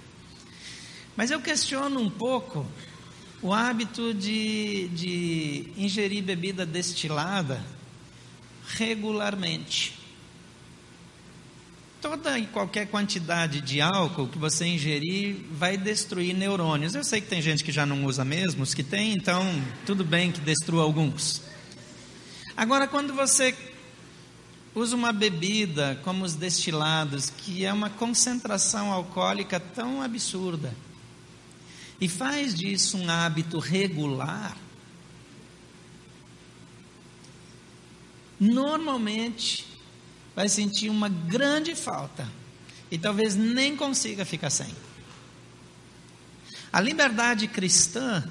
[1.17, 2.67] Mas eu questiono um pouco
[3.43, 7.63] o hábito de, de ingerir bebida destilada
[8.69, 10.06] regularmente
[12.09, 16.95] toda e qualquer quantidade de álcool que você ingerir vai destruir neurônios.
[16.95, 19.43] Eu sei que tem gente que já não usa mesmo, os que tem, então
[19.85, 21.43] tudo bem que destrua alguns.
[22.57, 23.57] Agora, quando você
[24.73, 30.73] usa uma bebida como os destilados, que é uma concentração alcoólica tão absurda,
[32.01, 34.57] e faz disso um hábito regular,
[38.39, 39.76] normalmente
[40.37, 42.29] vai sentir uma grande falta
[42.91, 44.69] e talvez nem consiga ficar sem.
[46.71, 48.23] A liberdade cristã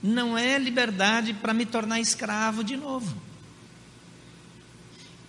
[0.00, 3.20] não é liberdade para me tornar escravo de novo.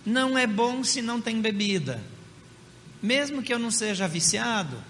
[0.04, 2.00] Não é bom se não tem bebida.
[3.02, 4.80] Mesmo que eu não seja viciado,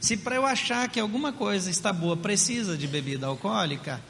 [0.00, 4.00] se para eu achar que alguma coisa está boa precisa de bebida alcoólica,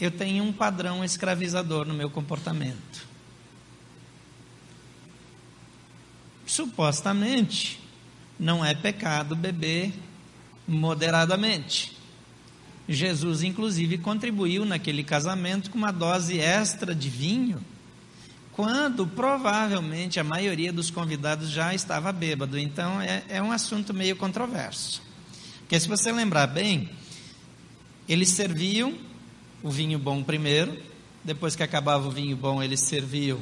[0.00, 3.13] eu tenho um padrão escravizador no meu comportamento.
[6.54, 7.80] Supostamente
[8.38, 9.92] não é pecado beber
[10.68, 11.96] moderadamente.
[12.88, 17.60] Jesus, inclusive, contribuiu naquele casamento com uma dose extra de vinho,
[18.52, 22.56] quando provavelmente a maioria dos convidados já estava bêbado.
[22.56, 25.02] Então é, é um assunto meio controverso.
[25.60, 26.88] Porque se você lembrar bem,
[28.08, 28.96] eles serviam
[29.60, 30.78] o vinho bom primeiro,
[31.24, 33.40] depois que acabava o vinho bom, eles serviam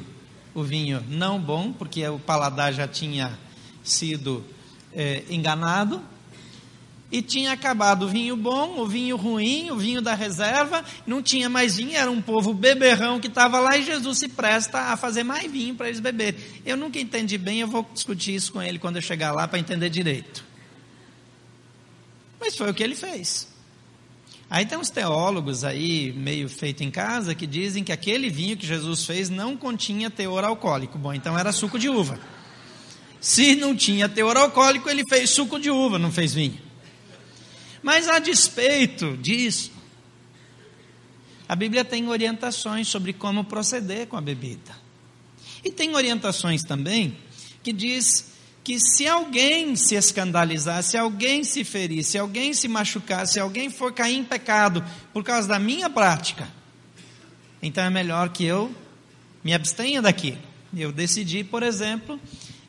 [0.55, 3.38] o vinho não bom, porque o paladar já tinha
[3.83, 4.45] sido
[4.93, 6.03] é, enganado,
[7.12, 11.47] e tinha acabado o vinho bom, o vinho ruim, o vinho da reserva, não tinha
[11.47, 15.23] mais vinho, era um povo beberrão que estava lá e Jesus se presta a fazer
[15.23, 16.41] mais vinho para eles beberem.
[16.65, 19.59] Eu nunca entendi bem, eu vou discutir isso com ele quando eu chegar lá para
[19.59, 20.43] entender direito.
[22.41, 23.52] Mas foi o que ele fez.
[24.53, 28.67] Aí tem uns teólogos aí, meio feito em casa, que dizem que aquele vinho que
[28.67, 30.99] Jesus fez não continha teor alcoólico.
[30.99, 32.21] Bom, então era suco de uva.
[33.19, 36.61] Se não tinha teor alcoólico, ele fez suco de uva, não fez vinho.
[37.83, 39.73] Mas a despeito disso,
[41.49, 44.77] a Bíblia tem orientações sobre como proceder com a bebida.
[45.65, 47.17] E tem orientações também
[47.62, 48.33] que diz
[48.64, 53.68] que se alguém se escandalizar, se alguém se ferir, se alguém se machucar, se alguém
[53.68, 56.48] for cair em pecado por causa da minha prática,
[57.61, 58.75] Então é melhor que eu
[59.42, 60.37] me abstenha daqui.
[60.75, 62.18] Eu decidi, por exemplo,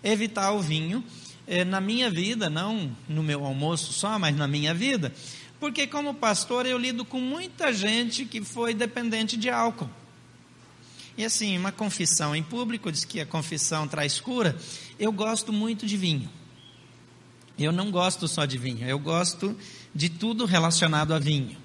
[0.04, 1.04] evitar o vinho
[1.48, 5.14] eh, na minha vida, não no meu almoço só, mas na minha vida,
[5.60, 9.90] porque como pastor eu lido com muita gente que foi dependente de álcool.
[11.18, 14.58] E assim, uma confissão em público, diz que a confissão traz cura.
[15.00, 16.30] Eu gosto muito de vinho.
[17.58, 19.56] Eu não gosto só de vinho, eu gosto
[19.94, 21.56] de tudo relacionado a vinho.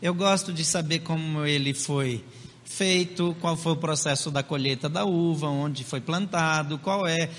[0.00, 2.22] Eu gosto de saber como ele foi
[2.64, 7.30] feito, qual foi o processo da colheita da uva, onde foi plantado, qual é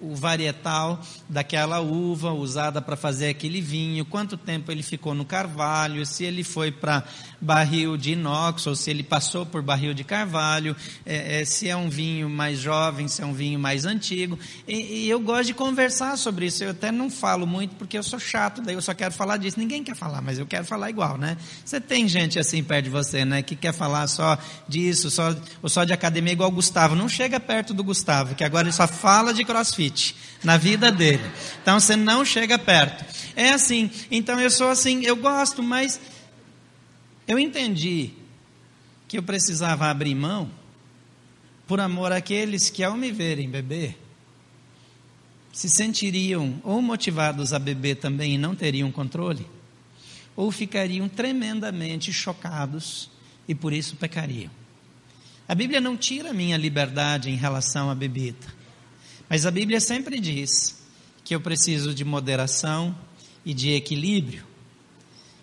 [0.00, 6.04] o, varietal daquela uva usada para fazer aquele vinho, quanto tempo ele ficou no carvalho,
[6.04, 7.04] se ele foi para
[7.40, 10.74] barril de inox ou se ele passou por barril de carvalho,
[11.06, 14.38] é, é, se é um vinho mais jovem, se é um vinho mais antigo.
[14.66, 16.64] E, e, eu gosto de conversar sobre isso.
[16.64, 19.58] Eu até não falo muito porque eu sou chato, daí eu só quero falar disso.
[19.58, 21.36] Ninguém quer falar, mas eu quero falar igual, né?
[21.64, 24.36] Você tem gente assim perto de você, né, que quer falar só
[24.66, 26.96] disso, só, ou só de academia igual o Gustavo.
[26.96, 30.90] Não chega perto do Gustavo, que agora ele só fala de crossfit crossfit na vida
[30.90, 31.22] dele.
[31.62, 33.04] Então você não chega perto.
[33.36, 33.90] É assim.
[34.10, 36.00] Então eu sou assim, eu gosto, mas
[37.26, 38.10] eu entendi
[39.06, 40.50] que eu precisava abrir mão
[41.66, 43.98] por amor àqueles que ao me verem beber
[45.52, 49.44] se sentiriam ou motivados a beber também e não teriam controle,
[50.36, 53.10] ou ficariam tremendamente chocados
[53.48, 54.50] e por isso pecariam.
[55.48, 58.57] A Bíblia não tira minha liberdade em relação à bebida.
[59.28, 60.78] Mas a Bíblia sempre diz
[61.24, 62.96] que eu preciso de moderação
[63.44, 64.46] e de equilíbrio.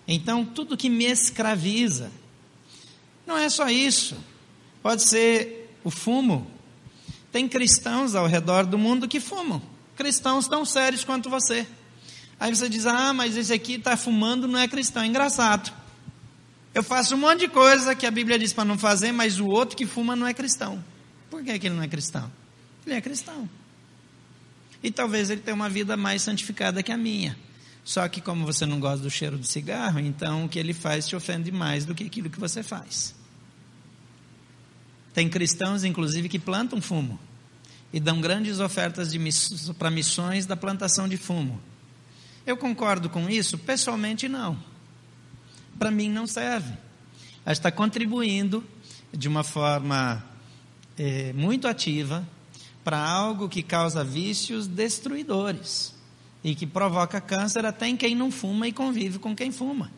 [0.07, 2.11] Então, tudo que me escraviza,
[3.25, 4.17] não é só isso.
[4.81, 6.49] Pode ser o fumo.
[7.31, 9.61] Tem cristãos ao redor do mundo que fumam.
[9.95, 11.67] Cristãos tão sérios quanto você.
[12.39, 15.03] Aí você diz: Ah, mas esse aqui está fumando, não é cristão.
[15.03, 15.73] É engraçado.
[16.73, 19.47] Eu faço um monte de coisa que a Bíblia diz para não fazer, mas o
[19.47, 20.83] outro que fuma não é cristão.
[21.29, 22.31] Por que, que ele não é cristão?
[22.85, 23.49] Ele é cristão.
[24.85, 27.35] E talvez ele tenha uma vida mais santificada que a minha.
[27.83, 31.07] Só que como você não gosta do cheiro do cigarro, então o que ele faz
[31.07, 33.15] te ofende mais do que aquilo que você faz.
[35.11, 37.19] Tem cristãos, inclusive, que plantam fumo
[37.91, 41.59] e dão grandes ofertas miss para missões da plantação de fumo.
[42.45, 43.57] Eu concordo com isso?
[43.57, 44.55] Pessoalmente, não.
[45.79, 46.77] Para mim, não serve.
[47.43, 48.63] Ela está contribuindo
[49.11, 50.23] de uma forma
[50.95, 52.23] é, muito ativa
[52.85, 55.95] para algo que causa vícios destruidores
[56.43, 59.91] e que provoca câncer até em quem não fuma e convive com quem fuma.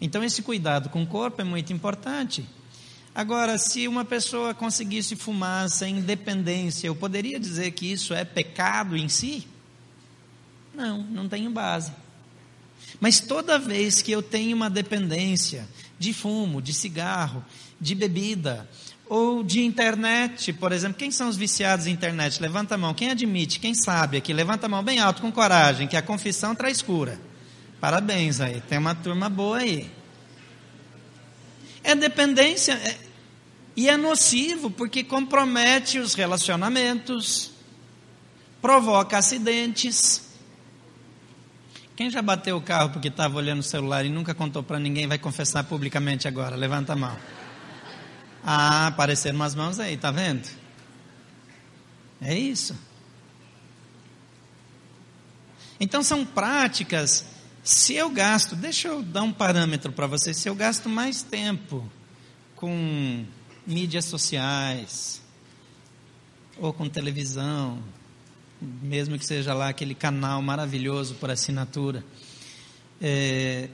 [0.00, 2.44] Então, esse cuidado com o corpo é muito importante.
[3.14, 8.96] Agora, se uma pessoa conseguisse fumar sem dependência, eu poderia dizer que isso é pecado
[8.96, 9.46] em si?
[10.74, 11.92] Não, não tenho base.
[12.98, 17.44] Mas toda vez que eu tenho uma dependência de fumo, de cigarro,
[17.80, 18.68] de bebida,
[19.08, 20.98] ou de internet, por exemplo.
[20.98, 22.40] Quem são os viciados em internet?
[22.40, 22.94] Levanta a mão.
[22.94, 23.58] Quem admite?
[23.58, 24.32] Quem sabe aqui?
[24.32, 27.18] Levanta a mão bem alto, com coragem, que a confissão traz cura.
[27.80, 29.90] Parabéns aí, tem uma turma boa aí.
[31.82, 32.96] É dependência é,
[33.76, 37.52] e é nocivo porque compromete os relacionamentos,
[38.60, 40.28] provoca acidentes.
[41.94, 45.06] Quem já bateu o carro porque estava olhando o celular e nunca contou para ninguém
[45.06, 46.56] vai confessar publicamente agora?
[46.56, 47.16] Levanta a mão.
[48.44, 50.48] Ah, apareceram umas mãos aí, tá vendo?
[52.20, 52.74] É isso.
[55.80, 57.24] Então são práticas.
[57.62, 60.36] Se eu gasto, deixa eu dar um parâmetro para vocês.
[60.36, 61.88] Se eu gasto mais tempo
[62.56, 63.24] com
[63.66, 65.20] mídias sociais
[66.56, 67.82] ou com televisão,
[68.60, 72.04] mesmo que seja lá aquele canal maravilhoso por assinatura,
[73.00, 73.68] é,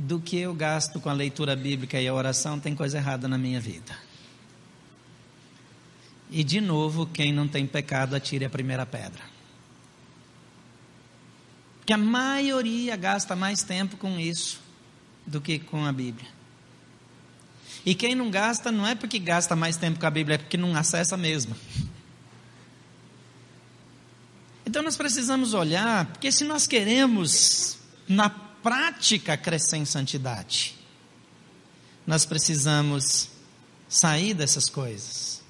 [0.00, 3.36] do que eu gasto com a leitura bíblica e a oração, tem coisa errada na
[3.36, 3.98] minha vida.
[6.30, 9.20] E de novo, quem não tem pecado, atire a primeira pedra.
[11.80, 14.60] Porque a maioria gasta mais tempo com isso
[15.26, 16.28] do que com a Bíblia.
[17.84, 20.56] E quem não gasta, não é porque gasta mais tempo com a Bíblia, é porque
[20.56, 21.56] não acessa mesmo.
[24.64, 30.74] Então nós precisamos olhar, porque se nós queremos, na prática crescer em santidade.
[32.06, 33.30] Nós precisamos
[33.88, 35.42] sair dessas coisas.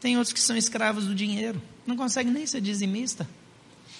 [0.00, 3.28] Tem outros que são escravos do dinheiro, não conseguem nem ser dizimista.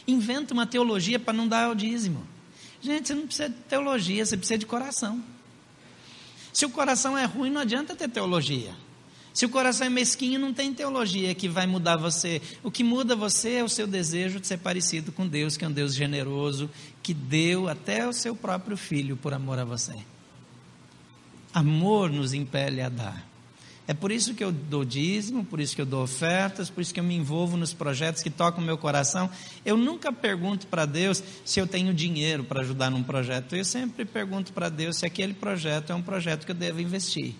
[0.08, 2.26] Inventa uma teologia para não dar o dízimo.
[2.82, 5.22] Gente, você não precisa de teologia, você precisa de coração.
[6.52, 8.74] Se o coração é ruim, não adianta ter teologia.
[9.38, 12.42] Se o coração é mesquinho, não tem teologia que vai mudar você.
[12.60, 15.68] O que muda você é o seu desejo de ser parecido com Deus, que é
[15.68, 16.68] um Deus generoso,
[17.04, 19.94] que deu até o seu próprio filho por amor a você.
[21.54, 23.24] Amor nos impele a dar.
[23.86, 26.92] É por isso que eu dou dízimo, por isso que eu dou ofertas, por isso
[26.92, 29.30] que eu me envolvo nos projetos que tocam o meu coração.
[29.64, 33.54] Eu nunca pergunto para Deus se eu tenho dinheiro para ajudar num projeto.
[33.54, 37.36] Eu sempre pergunto para Deus se aquele projeto é um projeto que eu devo investir.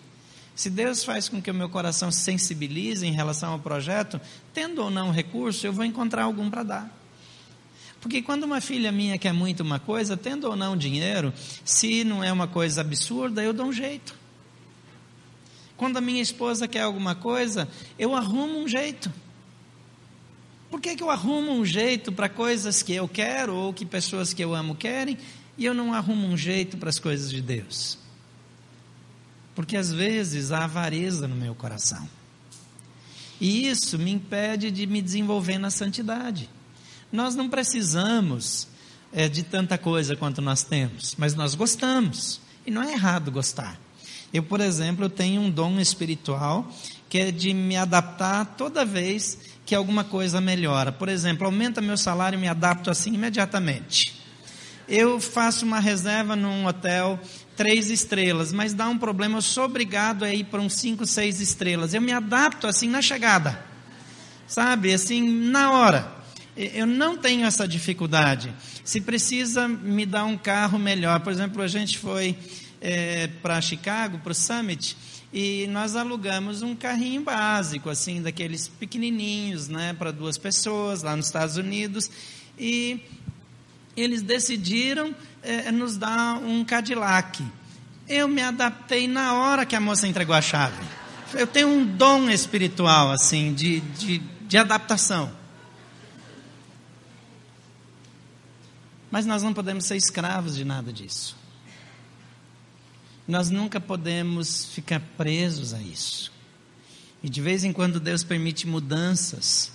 [0.58, 4.20] Se Deus faz com que o meu coração se sensibilize em relação ao projeto,
[4.52, 6.98] tendo ou não recurso, eu vou encontrar algum para dar.
[8.00, 11.32] Porque quando uma filha minha quer muito uma coisa, tendo ou não dinheiro,
[11.64, 14.16] se não é uma coisa absurda, eu dou um jeito.
[15.76, 19.12] Quando a minha esposa quer alguma coisa, eu arrumo um jeito.
[20.68, 24.32] Por que, que eu arrumo um jeito para coisas que eu quero ou que pessoas
[24.32, 25.18] que eu amo querem
[25.56, 28.07] e eu não arrumo um jeito para as coisas de Deus?
[29.58, 32.08] Porque às vezes há avareza no meu coração.
[33.40, 36.48] E isso me impede de me desenvolver na santidade.
[37.10, 38.68] Nós não precisamos
[39.12, 42.40] é, de tanta coisa quanto nós temos, mas nós gostamos.
[42.64, 43.80] E não é errado gostar.
[44.32, 46.72] Eu, por exemplo, tenho um dom espiritual
[47.08, 50.92] que é de me adaptar toda vez que alguma coisa melhora.
[50.92, 54.22] Por exemplo, aumenta meu salário e me adapto assim imediatamente.
[54.88, 57.18] Eu faço uma reserva num hotel
[57.58, 61.40] três estrelas, mas dá um problema, eu sou obrigado a ir para um cinco, seis
[61.40, 61.92] estrelas.
[61.92, 63.60] Eu me adapto assim na chegada,
[64.46, 64.94] sabe?
[64.94, 66.16] Assim, na hora.
[66.56, 68.54] Eu não tenho essa dificuldade.
[68.84, 72.38] Se precisa me dar um carro melhor, por exemplo, a gente foi
[72.80, 74.96] é, para Chicago, para o Summit,
[75.32, 81.26] e nós alugamos um carrinho básico, assim, daqueles pequenininhos, né, para duas pessoas, lá nos
[81.26, 82.08] Estados Unidos,
[82.56, 83.00] e
[84.00, 87.44] eles decidiram é, nos dar um Cadillac.
[88.08, 90.82] Eu me adaptei na hora que a moça entregou a chave.
[91.34, 95.30] Eu tenho um dom espiritual, assim, de, de, de adaptação.
[99.10, 101.36] Mas nós não podemos ser escravos de nada disso.
[103.26, 106.32] Nós nunca podemos ficar presos a isso.
[107.22, 109.72] E de vez em quando Deus permite mudanças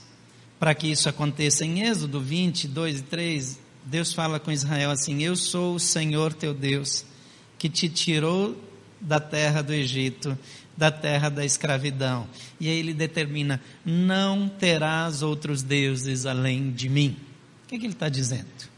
[0.60, 1.66] para que isso aconteça.
[1.66, 6.34] Em Êxodo 20, 2 e 3, Deus fala com Israel assim: Eu sou o Senhor
[6.34, 7.06] teu Deus,
[7.58, 8.58] que te tirou
[9.00, 10.38] da terra do Egito,
[10.76, 12.28] da terra da escravidão.
[12.60, 17.18] E aí ele determina: Não terás outros deuses além de mim.
[17.66, 18.74] O que, é que ele está dizendo?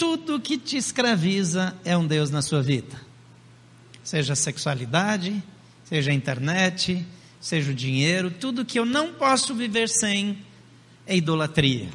[0.00, 2.98] tudo que te escraviza é um Deus na sua vida.
[4.02, 5.42] Seja a sexualidade,
[5.84, 7.06] seja a internet,
[7.38, 10.38] seja o dinheiro, tudo que eu não posso viver sem
[11.06, 11.90] é idolatria.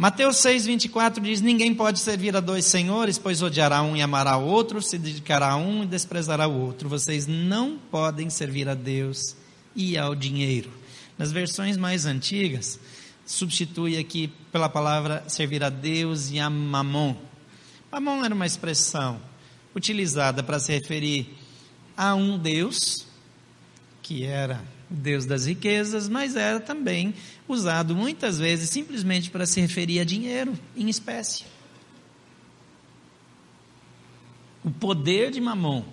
[0.00, 4.46] Mateus 6,24 diz: Ninguém pode servir a dois senhores, pois odiará um e amará o
[4.46, 6.88] outro, se dedicará a um e desprezará o outro.
[6.88, 9.36] Vocês não podem servir a Deus
[9.76, 10.72] e ao dinheiro.
[11.18, 12.80] Nas versões mais antigas,
[13.26, 17.14] substitui aqui pela palavra servir a Deus e a mamon.
[17.92, 19.20] Mamon era uma expressão
[19.76, 21.28] utilizada para se referir
[21.94, 23.06] a um Deus,
[24.00, 27.14] que era Deus das riquezas, mas era também
[27.46, 31.44] usado muitas vezes simplesmente para se referir a dinheiro em espécie.
[34.64, 35.84] O poder de mamon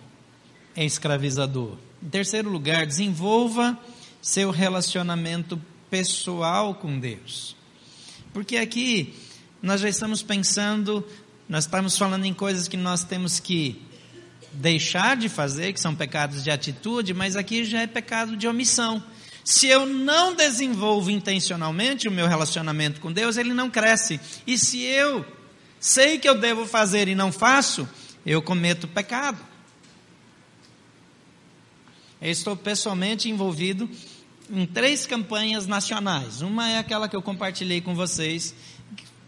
[0.75, 1.77] é escravizador.
[2.03, 3.79] Em terceiro lugar, desenvolva
[4.21, 7.55] seu relacionamento pessoal com Deus.
[8.33, 9.13] Porque aqui
[9.61, 11.05] nós já estamos pensando,
[11.47, 13.81] nós estamos falando em coisas que nós temos que
[14.57, 19.03] deixar de fazer, que são pecados de atitude, mas aqui já é pecado de omissão.
[19.43, 24.19] Se eu não desenvolvo intencionalmente o meu relacionamento com Deus, ele não cresce.
[24.45, 25.25] E se eu
[25.79, 27.87] sei que eu devo fazer e não faço,
[28.25, 29.37] eu cometo pecado.
[32.19, 33.89] Eu estou pessoalmente envolvido
[34.49, 36.41] em três campanhas nacionais.
[36.41, 38.55] Uma é aquela que eu compartilhei com vocês,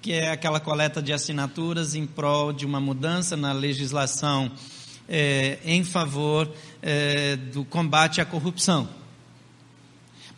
[0.02, 4.52] que é aquela coleta de assinaturas em prol de uma mudança na legislação
[5.10, 6.50] é, em favor
[6.82, 8.88] é, do combate à corrupção.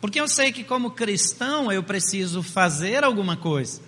[0.00, 3.82] Porque eu sei que, como cristão, eu preciso fazer alguma coisa.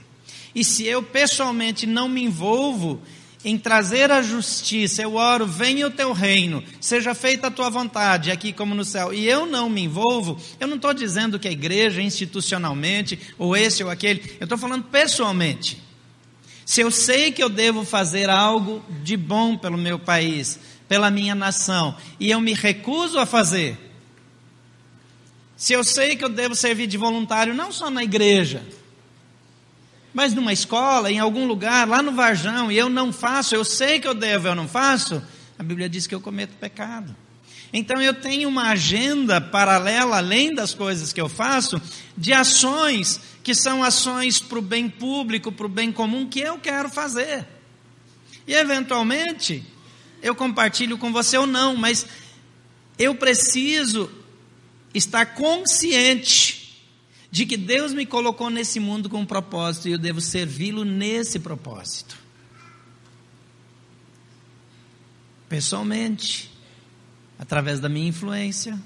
[0.55, 3.03] E se eu pessoalmente não me envolvo
[3.45, 5.03] em trazer a justiça.
[5.03, 9.13] Eu oro, venha o teu reino, seja feita a tua vontade, aqui como no céu.
[9.13, 13.85] E eu não me envolvo, eu não estou dizendo que a igreja institucionalmente, ou esse
[13.85, 15.83] ou aquele, eu estou falando pessoalmente.
[16.65, 20.59] Se eu sei que eu devo fazer algo de bom pelo meu país,
[20.89, 23.79] pela minha nação, e eu me recuso a fazer,
[25.57, 28.63] se eu sei que eu devo servir de voluntário não só na igreja,
[30.13, 33.99] mas numa escola, em algum lugar, lá no Varjão, e eu não faço, eu sei
[33.99, 35.23] que eu devo, eu não faço,
[35.59, 37.17] a Bíblia diz que eu cometo pecado.
[37.73, 41.83] Então eu tenho uma agenda paralela, além das coisas que eu faço,
[42.17, 46.57] de ações que são ações para o bem público, para o bem comum, que eu
[46.59, 47.45] quero fazer.
[48.47, 49.67] E eventualmente,
[50.25, 52.07] eu compartilho com você ou não, mas
[52.97, 54.09] Eu preciso
[54.95, 56.81] estar consciente
[57.29, 61.41] de que Deus me colocou nesse mundo com um propósito e eu devo servi-lo nesse
[61.41, 62.17] propósito.
[65.49, 66.53] Pessoalmente,
[67.37, 68.81] através da minha influência,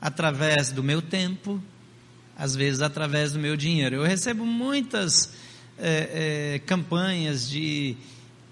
[0.00, 1.60] através do meu tempo,
[2.36, 3.96] às vezes através do meu dinheiro.
[3.96, 5.32] Eu recebo muitas
[5.76, 7.96] é, é, campanhas de,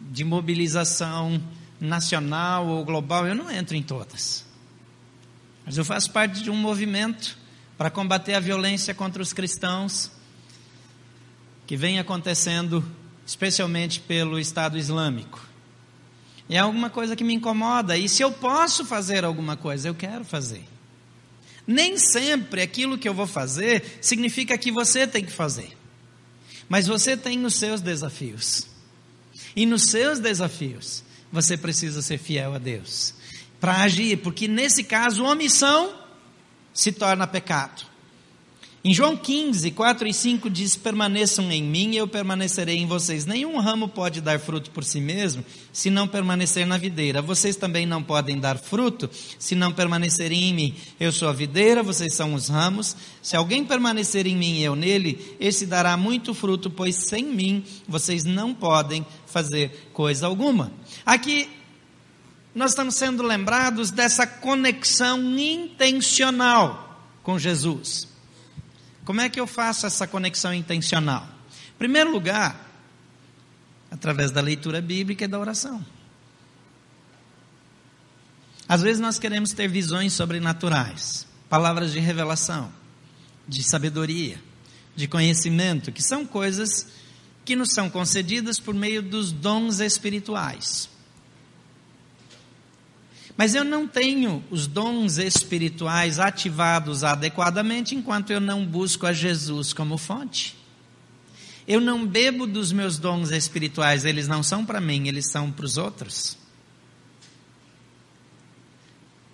[0.00, 1.40] de mobilização
[1.80, 4.44] nacional ou global, eu não entro em todas.
[5.64, 7.38] Mas eu faço parte de um movimento
[7.78, 10.10] para combater a violência contra os cristãos
[11.66, 12.84] que vem acontecendo
[13.26, 15.40] especialmente pelo Estado Islâmico.
[16.48, 20.24] É alguma coisa que me incomoda, e se eu posso fazer alguma coisa, eu quero
[20.24, 20.64] fazer.
[21.64, 25.76] Nem sempre aquilo que eu vou fazer significa que você tem que fazer.
[26.68, 28.66] Mas você tem os seus desafios.
[29.54, 33.14] E nos seus desafios, você precisa ser fiel a Deus
[33.60, 35.94] para agir, porque nesse caso, omissão
[36.72, 37.89] se torna pecado.
[38.82, 43.26] Em João 15, 4 e 5 diz: Permaneçam em mim e eu permanecerei em vocês.
[43.26, 47.20] Nenhum ramo pode dar fruto por si mesmo se não permanecer na videira.
[47.20, 50.74] Vocês também não podem dar fruto se não permanecerem em mim.
[50.98, 52.96] Eu sou a videira, vocês são os ramos.
[53.20, 57.62] Se alguém permanecer em mim e eu nele, esse dará muito fruto, pois sem mim
[57.86, 60.72] vocês não podem fazer coisa alguma.
[61.04, 61.50] Aqui
[62.54, 68.09] nós estamos sendo lembrados dessa conexão intencional com Jesus.
[69.10, 71.28] Como é que eu faço essa conexão intencional?
[71.74, 72.64] Em primeiro lugar,
[73.90, 75.84] através da leitura bíblica e da oração.
[78.68, 82.72] Às vezes nós queremos ter visões sobrenaturais, palavras de revelação,
[83.48, 84.40] de sabedoria,
[84.94, 86.86] de conhecimento, que são coisas
[87.44, 90.88] que nos são concedidas por meio dos dons espirituais.
[93.40, 99.72] Mas eu não tenho os dons espirituais ativados adequadamente enquanto eu não busco a Jesus
[99.72, 100.58] como fonte.
[101.66, 105.64] Eu não bebo dos meus dons espirituais, eles não são para mim, eles são para
[105.64, 106.36] os outros.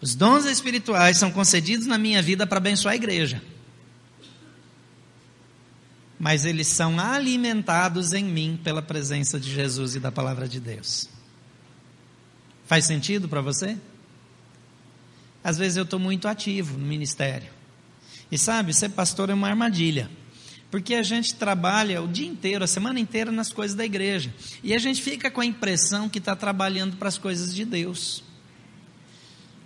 [0.01, 3.43] Os dons espirituais são concedidos na minha vida para abençoar a igreja.
[6.17, 11.09] Mas eles são alimentados em mim pela presença de Jesus e da palavra de Deus.
[12.67, 13.77] Faz sentido para você?
[15.47, 17.49] Às vezes eu estou muito ativo no ministério.
[18.33, 20.11] E sabe, ser pastor é uma armadilha.
[20.73, 24.35] Porque a gente trabalha o dia inteiro, a semana inteira nas coisas da igreja.
[24.61, 28.25] E a gente fica com a impressão que está trabalhando para as coisas de Deus.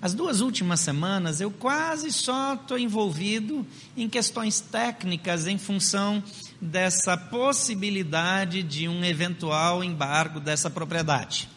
[0.03, 3.67] As duas últimas semanas eu quase só estou envolvido
[3.97, 6.23] em questões técnicas em função
[6.61, 11.49] dessa possibilidade de um eventual embargo dessa propriedade.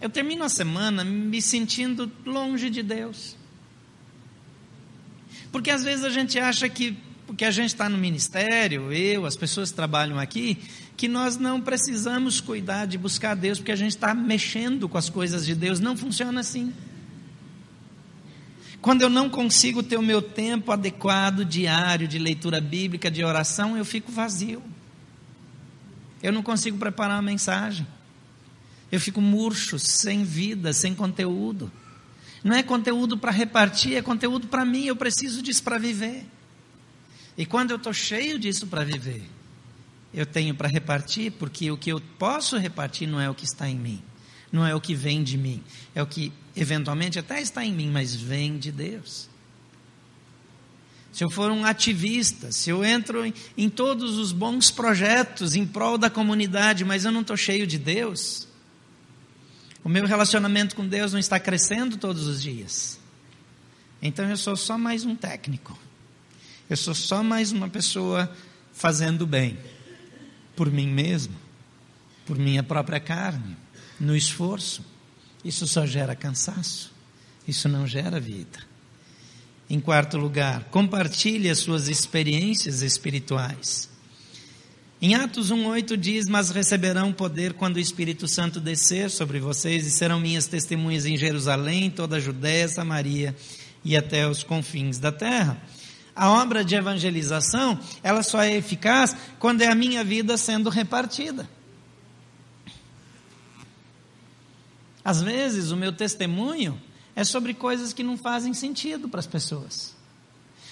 [0.00, 3.36] Eu termino a semana me sentindo longe de Deus.
[5.50, 6.96] Porque às vezes a gente acha que,
[7.26, 10.58] porque a gente está no ministério, eu, as pessoas que trabalham aqui,
[10.96, 15.08] que nós não precisamos cuidar de buscar Deus, porque a gente está mexendo com as
[15.08, 15.80] coisas de Deus.
[15.80, 16.72] Não funciona assim.
[18.80, 23.76] Quando eu não consigo ter o meu tempo adequado, diário, de leitura bíblica, de oração,
[23.76, 24.62] eu fico vazio.
[26.22, 27.86] Eu não consigo preparar uma mensagem.
[28.90, 31.70] Eu fico murcho, sem vida, sem conteúdo.
[32.42, 34.84] Não é conteúdo para repartir, é conteúdo para mim.
[34.84, 36.24] Eu preciso disso para viver.
[37.36, 39.22] E quando eu estou cheio disso para viver,
[40.12, 43.68] eu tenho para repartir, porque o que eu posso repartir não é o que está
[43.68, 44.02] em mim,
[44.50, 45.62] não é o que vem de mim,
[45.94, 49.28] é o que eventualmente até está em mim, mas vem de Deus.
[51.12, 55.64] Se eu for um ativista, se eu entro em, em todos os bons projetos em
[55.64, 58.47] prol da comunidade, mas eu não estou cheio de Deus,
[59.88, 63.00] o meu relacionamento com Deus não está crescendo todos os dias.
[64.02, 65.78] Então eu sou só mais um técnico.
[66.68, 68.30] Eu sou só mais uma pessoa
[68.74, 69.56] fazendo bem
[70.54, 71.34] por mim mesmo,
[72.26, 73.56] por minha própria carne,
[73.98, 74.84] no esforço.
[75.42, 76.92] Isso só gera cansaço.
[77.46, 78.58] Isso não gera vida.
[79.70, 83.87] Em quarto lugar, compartilhe as suas experiências espirituais.
[85.00, 89.90] Em Atos 1,8 diz: Mas receberão poder quando o Espírito Santo descer sobre vocês e
[89.90, 93.36] serão minhas testemunhas em Jerusalém, toda a Judéia, Samaria
[93.84, 95.62] e até os confins da terra.
[96.16, 101.48] A obra de evangelização, ela só é eficaz quando é a minha vida sendo repartida.
[105.04, 106.78] Às vezes, o meu testemunho
[107.14, 109.94] é sobre coisas que não fazem sentido para as pessoas.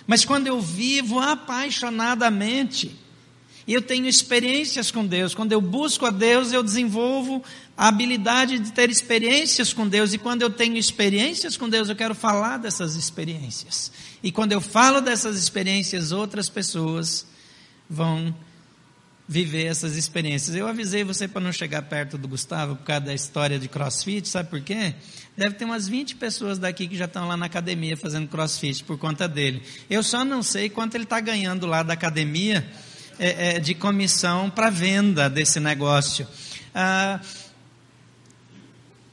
[0.04, 3.05] Mas quando eu vivo apaixonadamente,
[3.66, 5.34] E eu tenho experiências com Deus.
[5.34, 7.42] Quando eu busco a Deus, eu desenvolvo
[7.76, 10.12] a habilidade de ter experiências com Deus.
[10.12, 13.90] E quando eu tenho experiências com Deus, eu quero falar dessas experiências.
[14.22, 17.26] E quando eu falo dessas experiências, outras pessoas
[17.90, 18.32] vão
[19.28, 20.54] viver essas experiências.
[20.54, 24.28] Eu avisei você para não chegar perto do Gustavo por causa da história de crossfit,
[24.28, 24.94] sabe por quê?
[25.36, 28.96] Deve ter umas 20 pessoas daqui que já estão lá na academia fazendo crossfit por
[28.96, 29.62] conta dele.
[29.90, 32.64] Eu só não sei quanto ele está ganhando lá da academia
[33.18, 36.26] é, é, de comissão para venda desse negócio.
[36.74, 37.20] Ah,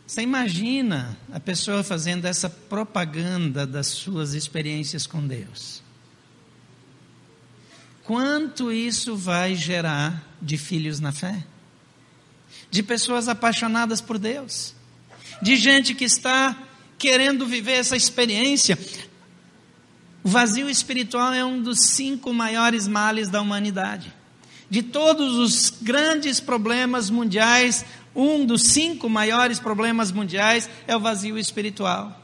[0.06, 5.82] você imagina a pessoa fazendo essa propaganda das suas experiências com Deus?
[8.04, 11.44] Quanto isso vai gerar de filhos na fé?
[12.70, 14.76] De pessoas apaixonadas por Deus?
[15.42, 16.62] De gente que está
[16.98, 18.78] querendo viver essa experiência?
[20.24, 24.14] O vazio espiritual é um dos cinco maiores males da humanidade.
[24.70, 31.38] De todos os grandes problemas mundiais, um dos cinco maiores problemas mundiais é o vazio
[31.38, 32.22] espiritual.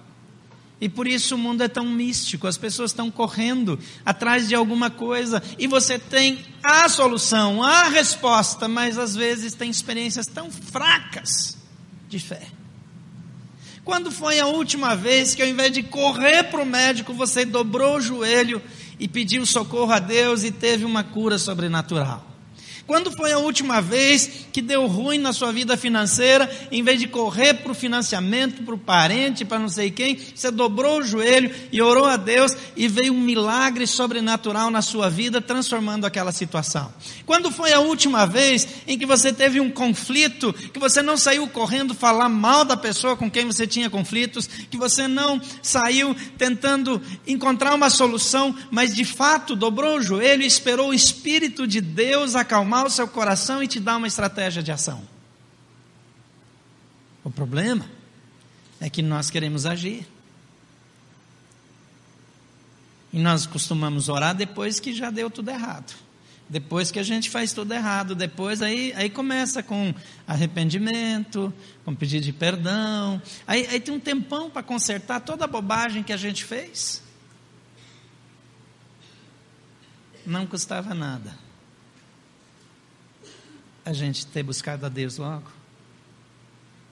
[0.82, 4.90] E por isso o mundo é tão místico, as pessoas estão correndo atrás de alguma
[4.90, 11.58] coisa e você tem a solução, a resposta, mas às vezes tem experiências tão fracas
[12.08, 12.59] de fé.
[13.90, 17.98] Quando foi a última vez que ao invés de correr para o médico, você dobrou
[17.98, 18.62] o joelho
[19.00, 22.24] e pediu socorro a Deus e teve uma cura sobrenatural?
[22.90, 27.08] Quando foi a última vez que deu ruim na sua vida financeira, em vez de
[27.08, 31.54] correr para o financiamento, para o parente, para não sei quem, você dobrou o joelho
[31.72, 36.92] e orou a Deus e veio um milagre sobrenatural na sua vida, transformando aquela situação?
[37.28, 41.48] Quando foi a última vez em que você teve um conflito, que você não saiu
[41.48, 47.00] correndo falar mal da pessoa com quem você tinha conflitos, que você não saiu tentando
[47.28, 52.34] encontrar uma solução, mas de fato dobrou o joelho e esperou o Espírito de Deus
[52.34, 55.02] acalmar acalmar o seu coração e te dar uma estratégia de ação.
[57.24, 57.86] O problema
[58.80, 60.08] é que nós queremos agir.
[63.12, 65.94] E nós costumamos orar depois que já deu tudo errado.
[66.48, 69.94] Depois que a gente faz tudo errado, depois aí, aí começa com
[70.28, 71.54] arrependimento,
[71.86, 73.22] com pedido de perdão.
[73.46, 77.04] Aí, aí tem um tempão para consertar toda a bobagem que a gente fez.
[80.26, 81.49] Não custava nada
[83.90, 85.50] a gente ter buscado a Deus logo.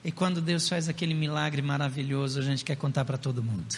[0.04, 3.78] E quando Deus faz aquele milagre maravilhoso, a gente quer contar para todo mundo.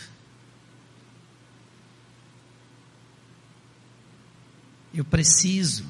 [4.93, 5.85] Eu preciso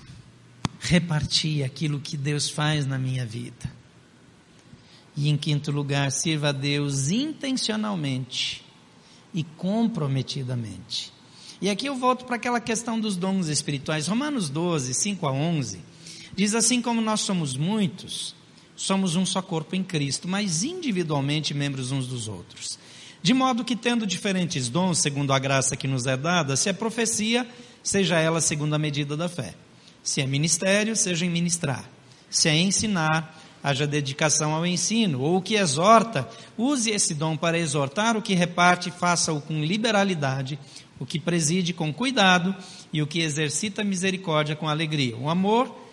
[0.79, 3.71] repartir aquilo que Deus faz na minha vida.
[5.15, 8.65] E em quinto lugar, sirva a Deus intencionalmente
[9.33, 11.13] e comprometidamente.
[11.61, 14.07] E aqui eu volto para aquela questão dos dons espirituais.
[14.07, 15.88] Romanos 12, 5 a 11
[16.39, 18.33] Diz assim: como nós somos muitos,
[18.73, 22.79] somos um só corpo em Cristo, mas individualmente membros uns dos outros.
[23.21, 26.71] De modo que, tendo diferentes dons, segundo a graça que nos é dada, se é
[26.71, 27.45] profecia,
[27.83, 29.53] seja ela segundo a medida da fé.
[30.01, 31.83] Se é ministério, seja em ministrar.
[32.29, 35.19] Se é ensinar, haja dedicação ao ensino.
[35.19, 36.25] Ou o que exorta,
[36.57, 40.57] use esse dom para exortar, o que reparte, faça-o com liberalidade,
[40.97, 42.55] o que preside com cuidado
[42.93, 45.17] e o que exercita misericórdia com alegria.
[45.17, 45.88] O amor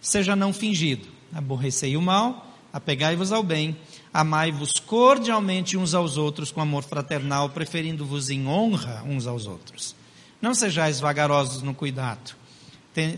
[0.00, 1.08] seja não fingido.
[1.32, 3.76] Aborrecei o mal, apegai-vos ao bem,
[4.12, 9.94] amai-vos cordialmente uns aos outros com amor fraternal, preferindo-vos em honra uns aos outros.
[10.40, 12.34] Não sejais vagarosos no cuidado,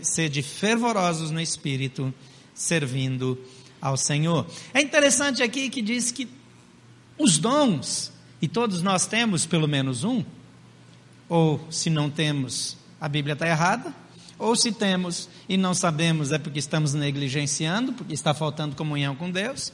[0.01, 2.13] sede fervorosos no espírito,
[2.53, 3.39] servindo
[3.81, 4.45] ao Senhor.
[4.73, 6.27] É interessante aqui que diz que
[7.17, 8.11] os dons,
[8.41, 10.23] e todos nós temos pelo menos um,
[11.29, 13.93] ou se não temos, a Bíblia está errada,
[14.37, 19.29] ou se temos e não sabemos, é porque estamos negligenciando, porque está faltando comunhão com
[19.29, 19.71] Deus.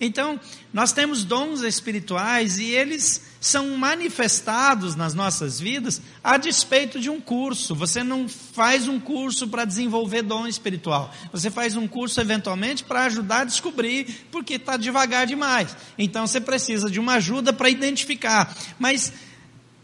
[0.00, 0.38] Então,
[0.72, 7.20] nós temos dons espirituais e eles são manifestados nas nossas vidas a despeito de um
[7.20, 7.74] curso.
[7.74, 11.12] Você não faz um curso para desenvolver dom espiritual.
[11.32, 15.76] Você faz um curso eventualmente para ajudar a descobrir porque está devagar demais.
[15.96, 18.56] Então você precisa de uma ajuda para identificar.
[18.78, 19.12] Mas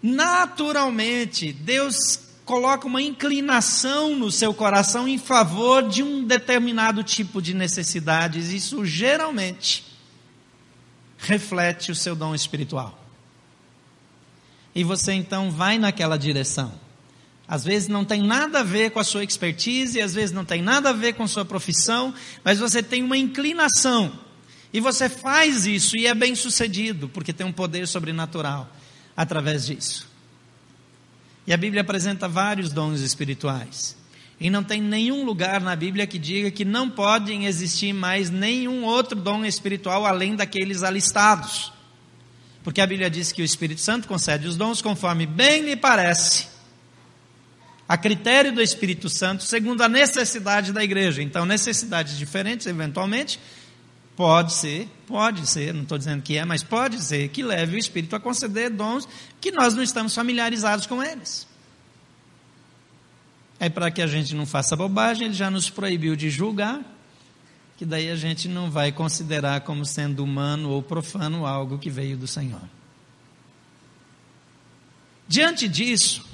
[0.00, 7.54] naturalmente Deus coloca uma inclinação no seu coração em favor de um determinado tipo de
[7.54, 8.50] necessidades.
[8.50, 9.84] Isso geralmente
[11.18, 12.98] reflete o seu dom espiritual.
[14.74, 16.72] E você então vai naquela direção.
[17.46, 20.62] Às vezes não tem nada a ver com a sua expertise, às vezes não tem
[20.62, 24.18] nada a ver com a sua profissão, mas você tem uma inclinação.
[24.72, 28.68] E você faz isso e é bem sucedido, porque tem um poder sobrenatural
[29.16, 30.13] através disso.
[31.46, 33.96] E a Bíblia apresenta vários dons espirituais.
[34.40, 38.84] E não tem nenhum lugar na Bíblia que diga que não podem existir mais nenhum
[38.84, 41.72] outro dom espiritual além daqueles alistados.
[42.62, 46.48] Porque a Bíblia diz que o Espírito Santo concede os dons conforme bem lhe parece,
[47.86, 51.22] a critério do Espírito Santo, segundo a necessidade da igreja.
[51.22, 53.38] Então, necessidades diferentes, eventualmente,
[54.16, 57.78] pode ser, pode ser, não estou dizendo que é, mas pode ser que leve o
[57.78, 59.08] Espírito a conceder dons
[59.40, 61.46] que nós não estamos familiarizados com eles.
[63.58, 66.80] É para que a gente não faça bobagem, ele já nos proibiu de julgar,
[67.76, 72.16] que daí a gente não vai considerar como sendo humano ou profano algo que veio
[72.16, 72.62] do Senhor.
[75.26, 76.24] Diante disso,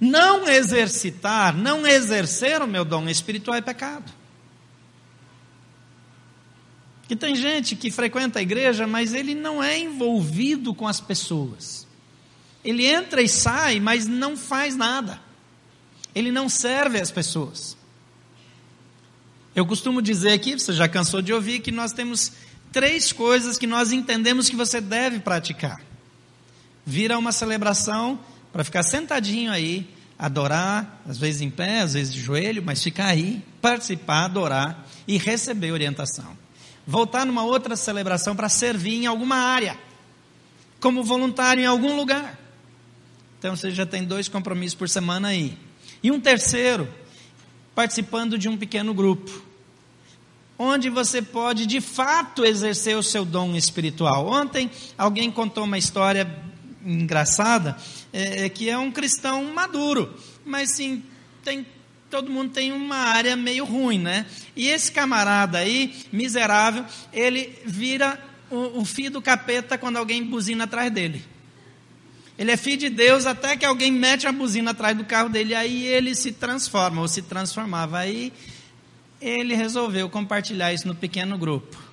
[0.00, 4.17] não exercitar, não exercer o meu dom espiritual é pecado.
[7.08, 11.86] Que tem gente que frequenta a igreja, mas ele não é envolvido com as pessoas.
[12.62, 15.18] Ele entra e sai, mas não faz nada.
[16.14, 17.76] Ele não serve as pessoas.
[19.56, 22.32] Eu costumo dizer aqui, você já cansou de ouvir, que nós temos
[22.70, 25.80] três coisas que nós entendemos que você deve praticar.
[26.84, 28.20] Vir a uma celebração
[28.52, 29.88] para ficar sentadinho aí,
[30.18, 35.16] adorar, às vezes em pé, às vezes de joelho, mas ficar aí, participar, adorar e
[35.16, 36.36] receber orientação.
[36.90, 39.78] Voltar numa outra celebração para servir em alguma área,
[40.80, 42.40] como voluntário em algum lugar.
[43.38, 45.58] Então você já tem dois compromissos por semana aí.
[46.02, 46.88] E um terceiro,
[47.74, 49.44] participando de um pequeno grupo,
[50.58, 54.26] onde você pode de fato exercer o seu dom espiritual.
[54.26, 56.42] Ontem alguém contou uma história
[56.82, 57.76] engraçada,
[58.10, 61.04] é, é, que é um cristão maduro, mas sim,
[61.44, 61.66] tem,
[62.10, 64.26] todo mundo tem uma área meio ruim, né?
[64.56, 68.18] E esse camarada aí, miserável, ele vira
[68.50, 71.24] o, o filho do capeta quando alguém buzina atrás dele.
[72.38, 75.54] Ele é filho de Deus até que alguém mete a buzina atrás do carro dele,
[75.54, 77.98] aí ele se transforma, ou se transformava.
[77.98, 78.32] Aí
[79.20, 81.87] ele resolveu compartilhar isso no pequeno grupo.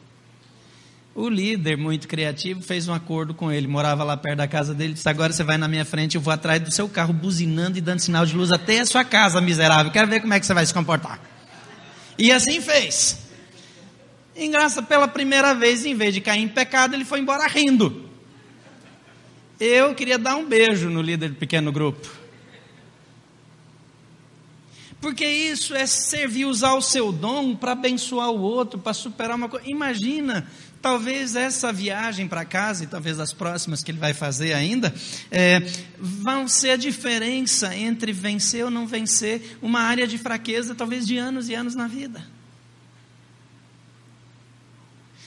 [1.15, 4.91] O líder, muito criativo, fez um acordo com ele, morava lá perto da casa dele,
[4.91, 7.81] disse: Agora você vai na minha frente, eu vou atrás do seu carro, buzinando e
[7.81, 9.93] dando sinal de luz até a sua casa, miserável.
[9.93, 11.21] Quero ver como é que você vai se comportar.
[12.19, 13.17] E assim fez.
[14.35, 18.09] E graça, pela primeira vez, em vez de cair em pecado, ele foi embora rindo.
[19.57, 22.09] Eu queria dar um beijo no líder do pequeno grupo.
[24.99, 29.47] Porque isso é servir, usar o seu dom para abençoar o outro, para superar uma
[29.47, 29.69] coisa.
[29.69, 30.49] Imagina,
[30.85, 34.93] talvez essa viagem para casa, e talvez as próximas que ele vai fazer ainda,
[35.31, 35.59] é,
[35.97, 41.17] vão ser a diferença entre vencer ou não vencer uma área de fraqueza, talvez de
[41.17, 42.23] anos e anos na vida.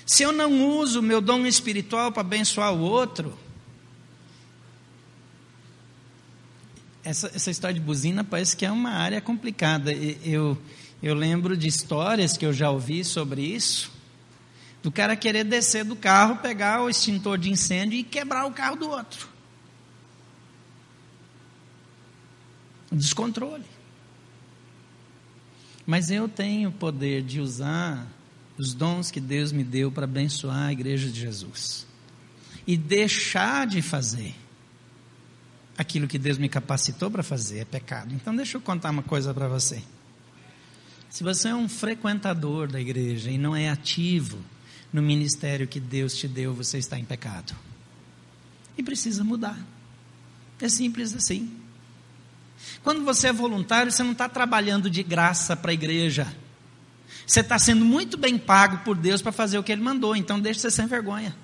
[0.06, 3.36] Se eu não uso meu dom espiritual para abençoar o outro,
[7.02, 9.92] essa, essa história de buzina parece que é uma área complicada.
[9.92, 10.56] Eu,
[11.02, 13.97] eu lembro de histórias que eu já ouvi sobre isso,
[14.82, 18.76] do cara querer descer do carro, pegar o extintor de incêndio e quebrar o carro
[18.76, 19.28] do outro.
[22.90, 23.64] Descontrole.
[25.86, 28.06] Mas eu tenho o poder de usar
[28.56, 31.86] os dons que Deus me deu para abençoar a igreja de Jesus.
[32.66, 34.34] E deixar de fazer
[35.76, 38.12] aquilo que Deus me capacitou para fazer é pecado.
[38.14, 39.82] Então, deixa eu contar uma coisa para você.
[41.08, 44.38] Se você é um frequentador da igreja e não é ativo
[44.92, 47.54] no ministério que Deus te deu, você está em pecado.
[48.76, 49.58] E precisa mudar.
[50.60, 51.50] É simples assim.
[52.82, 56.26] Quando você é voluntário, você não está trabalhando de graça para a igreja.
[57.26, 60.40] Você está sendo muito bem pago por Deus para fazer o que Ele mandou, então
[60.40, 61.36] deixe você sem vergonha.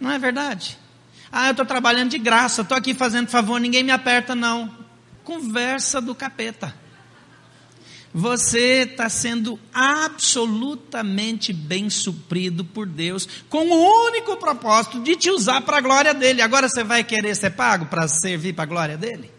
[0.00, 0.78] Não é verdade?
[1.30, 4.76] Ah, eu estou trabalhando de graça, estou aqui fazendo favor, ninguém me aperta, não.
[5.24, 6.74] Conversa do capeta.
[8.18, 15.60] Você está sendo absolutamente bem suprido por Deus, com o único propósito de te usar
[15.60, 16.40] para a glória dele.
[16.40, 19.30] Agora você vai querer ser pago para servir para a glória dele?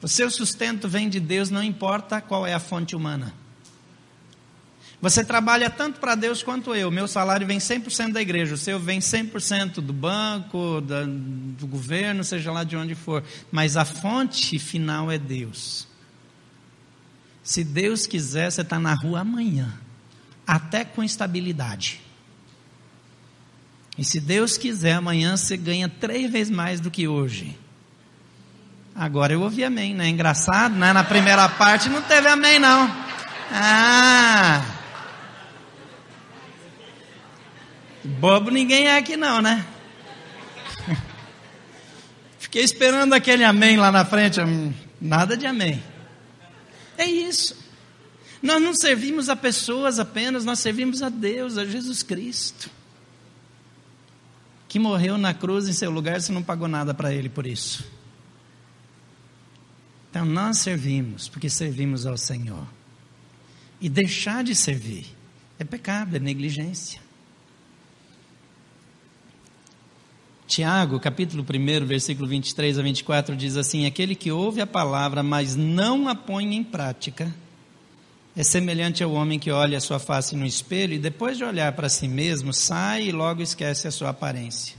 [0.00, 3.34] O seu sustento vem de Deus, não importa qual é a fonte humana.
[5.02, 6.88] Você trabalha tanto para Deus quanto eu.
[6.88, 12.52] Meu salário vem 100% da igreja, o seu vem 100% do banco, do governo, seja
[12.52, 13.24] lá de onde for.
[13.50, 15.89] Mas a fonte final é Deus.
[17.42, 19.72] Se Deus quiser, você está na rua amanhã,
[20.46, 22.00] até com estabilidade.
[23.96, 27.58] E se Deus quiser, amanhã você ganha três vezes mais do que hoje.
[28.94, 30.08] Agora eu ouvi amém, né?
[30.08, 30.92] Engraçado, né?
[30.92, 32.90] Na primeira parte não teve amém, não.
[33.52, 34.64] Ah!
[38.04, 39.64] Bobo ninguém é aqui não, né?
[42.38, 44.40] Fiquei esperando aquele amém lá na frente.
[44.40, 45.82] Hum, nada de amém.
[47.00, 47.56] É isso.
[48.42, 52.68] Nós não servimos a pessoas apenas, nós servimos a Deus, a Jesus Cristo.
[54.68, 57.90] Que morreu na cruz em seu lugar, você não pagou nada para ele por isso.
[60.10, 62.66] Então nós servimos, porque servimos ao Senhor.
[63.80, 65.06] E deixar de servir
[65.58, 67.00] é pecado, é negligência.
[70.50, 75.54] Tiago, capítulo 1, versículo 23 a 24, diz assim: Aquele que ouve a palavra, mas
[75.54, 77.32] não a põe em prática,
[78.36, 81.72] é semelhante ao homem que olha a sua face no espelho e depois de olhar
[81.74, 84.74] para si mesmo, sai e logo esquece a sua aparência.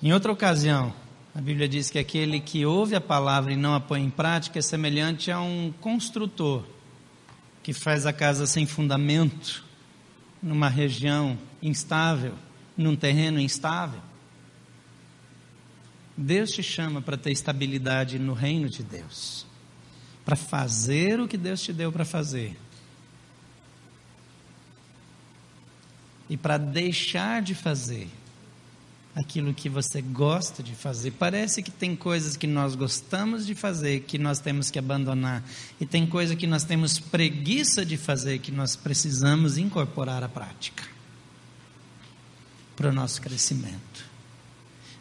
[0.00, 0.94] Em outra ocasião,
[1.34, 4.60] a Bíblia diz que aquele que ouve a palavra e não a põe em prática
[4.60, 6.62] é semelhante a um construtor
[7.60, 9.71] que faz a casa sem fundamento,
[10.42, 12.34] numa região instável,
[12.76, 14.00] num terreno instável.
[16.16, 19.46] Deus te chama para ter estabilidade no reino de Deus,
[20.24, 22.56] para fazer o que Deus te deu para fazer.
[26.28, 28.08] E para deixar de fazer
[29.14, 31.12] aquilo que você gosta de fazer.
[31.12, 35.44] Parece que tem coisas que nós gostamos de fazer que nós temos que abandonar,
[35.80, 40.84] e tem coisa que nós temos preguiça de fazer que nós precisamos incorporar à prática
[42.74, 44.10] para o nosso crescimento.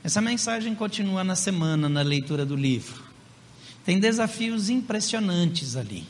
[0.03, 3.03] Essa mensagem continua na semana na leitura do livro.
[3.85, 6.05] Tem desafios impressionantes ali.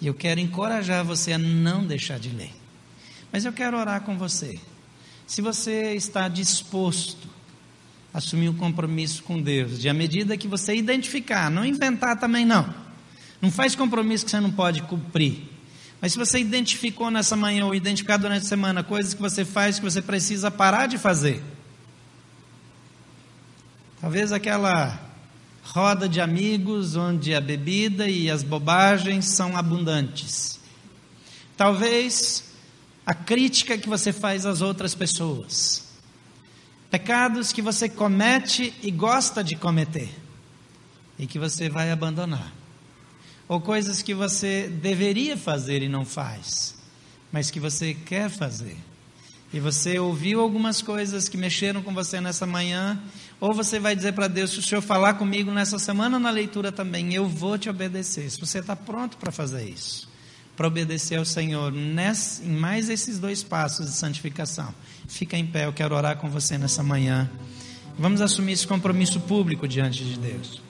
[0.00, 2.52] E eu quero encorajar você a não deixar de ler.
[3.32, 4.58] Mas eu quero orar com você
[5.30, 7.28] se você está disposto
[8.12, 12.44] a assumir um compromisso com Deus, de à medida que você identificar, não inventar também
[12.44, 12.74] não.
[13.40, 15.48] Não faz compromisso que você não pode cumprir.
[16.00, 19.78] Mas se você identificou nessa manhã ou identificar durante a semana coisas que você faz
[19.78, 21.40] que você precisa parar de fazer.
[24.00, 24.98] Talvez aquela
[25.62, 30.58] roda de amigos onde a bebida e as bobagens são abundantes.
[31.56, 32.49] Talvez
[33.10, 35.82] a crítica que você faz às outras pessoas,
[36.88, 40.08] pecados que você comete e gosta de cometer
[41.18, 42.52] e que você vai abandonar,
[43.48, 46.76] ou coisas que você deveria fazer e não faz,
[47.32, 48.76] mas que você quer fazer.
[49.52, 52.96] E você ouviu algumas coisas que mexeram com você nessa manhã,
[53.40, 56.70] ou você vai dizer para Deus: se o Senhor falar comigo nessa semana na leitura
[56.70, 58.30] também, eu vou te obedecer.
[58.30, 60.09] Se você está pronto para fazer isso
[60.60, 64.68] para obedecer ao Senhor nesse, em mais esses dois passos de santificação.
[65.08, 67.30] Fica em pé, eu quero orar com você nessa manhã.
[67.98, 70.60] Vamos assumir esse compromisso público diante de Deus.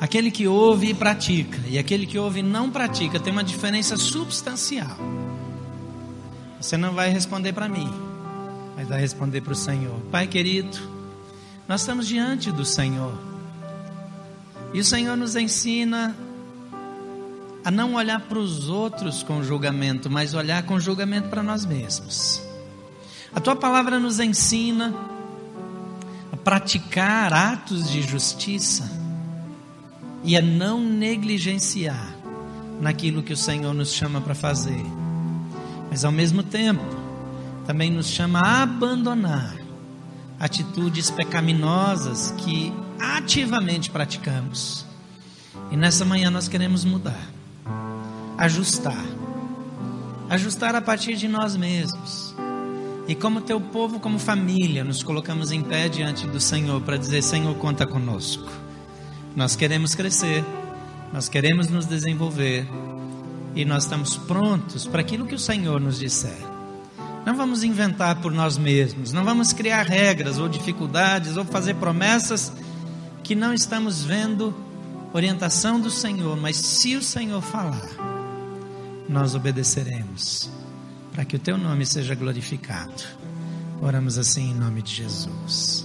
[0.00, 3.96] Aquele que ouve e pratica, e aquele que ouve e não pratica, tem uma diferença
[3.96, 4.96] substancial.
[6.60, 7.92] Você não vai responder para mim,
[8.76, 9.98] mas vai responder para o Senhor.
[10.02, 10.78] Pai querido,
[11.66, 13.25] nós estamos diante do Senhor.
[14.76, 16.14] E o Senhor nos ensina
[17.64, 22.42] a não olhar para os outros com julgamento, mas olhar com julgamento para nós mesmos.
[23.34, 24.94] A tua palavra nos ensina
[26.30, 28.86] a praticar atos de justiça
[30.22, 32.14] e a não negligenciar
[32.78, 34.84] naquilo que o Senhor nos chama para fazer.
[35.88, 36.84] Mas ao mesmo tempo,
[37.66, 39.56] também nos chama a abandonar
[40.38, 42.70] atitudes pecaminosas que
[43.00, 44.86] ativamente praticamos.
[45.70, 47.26] E nessa manhã nós queremos mudar,
[48.38, 49.04] ajustar,
[50.28, 52.34] ajustar a partir de nós mesmos.
[53.08, 57.22] E como teu povo, como família, nos colocamos em pé diante do Senhor para dizer:
[57.22, 58.50] Senhor, conta conosco.
[59.34, 60.44] Nós queremos crescer,
[61.12, 62.66] nós queremos nos desenvolver
[63.54, 66.38] e nós estamos prontos para aquilo que o Senhor nos disser.
[67.24, 72.52] Não vamos inventar por nós mesmos, não vamos criar regras ou dificuldades ou fazer promessas
[73.26, 74.54] que não estamos vendo
[75.12, 77.90] orientação do Senhor, mas se o Senhor falar,
[79.08, 80.48] nós obedeceremos,
[81.10, 83.02] para que o teu nome seja glorificado.
[83.82, 85.84] Oramos assim em nome de Jesus.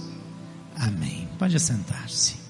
[0.76, 1.28] Amém.
[1.36, 2.41] Pode assentar-se.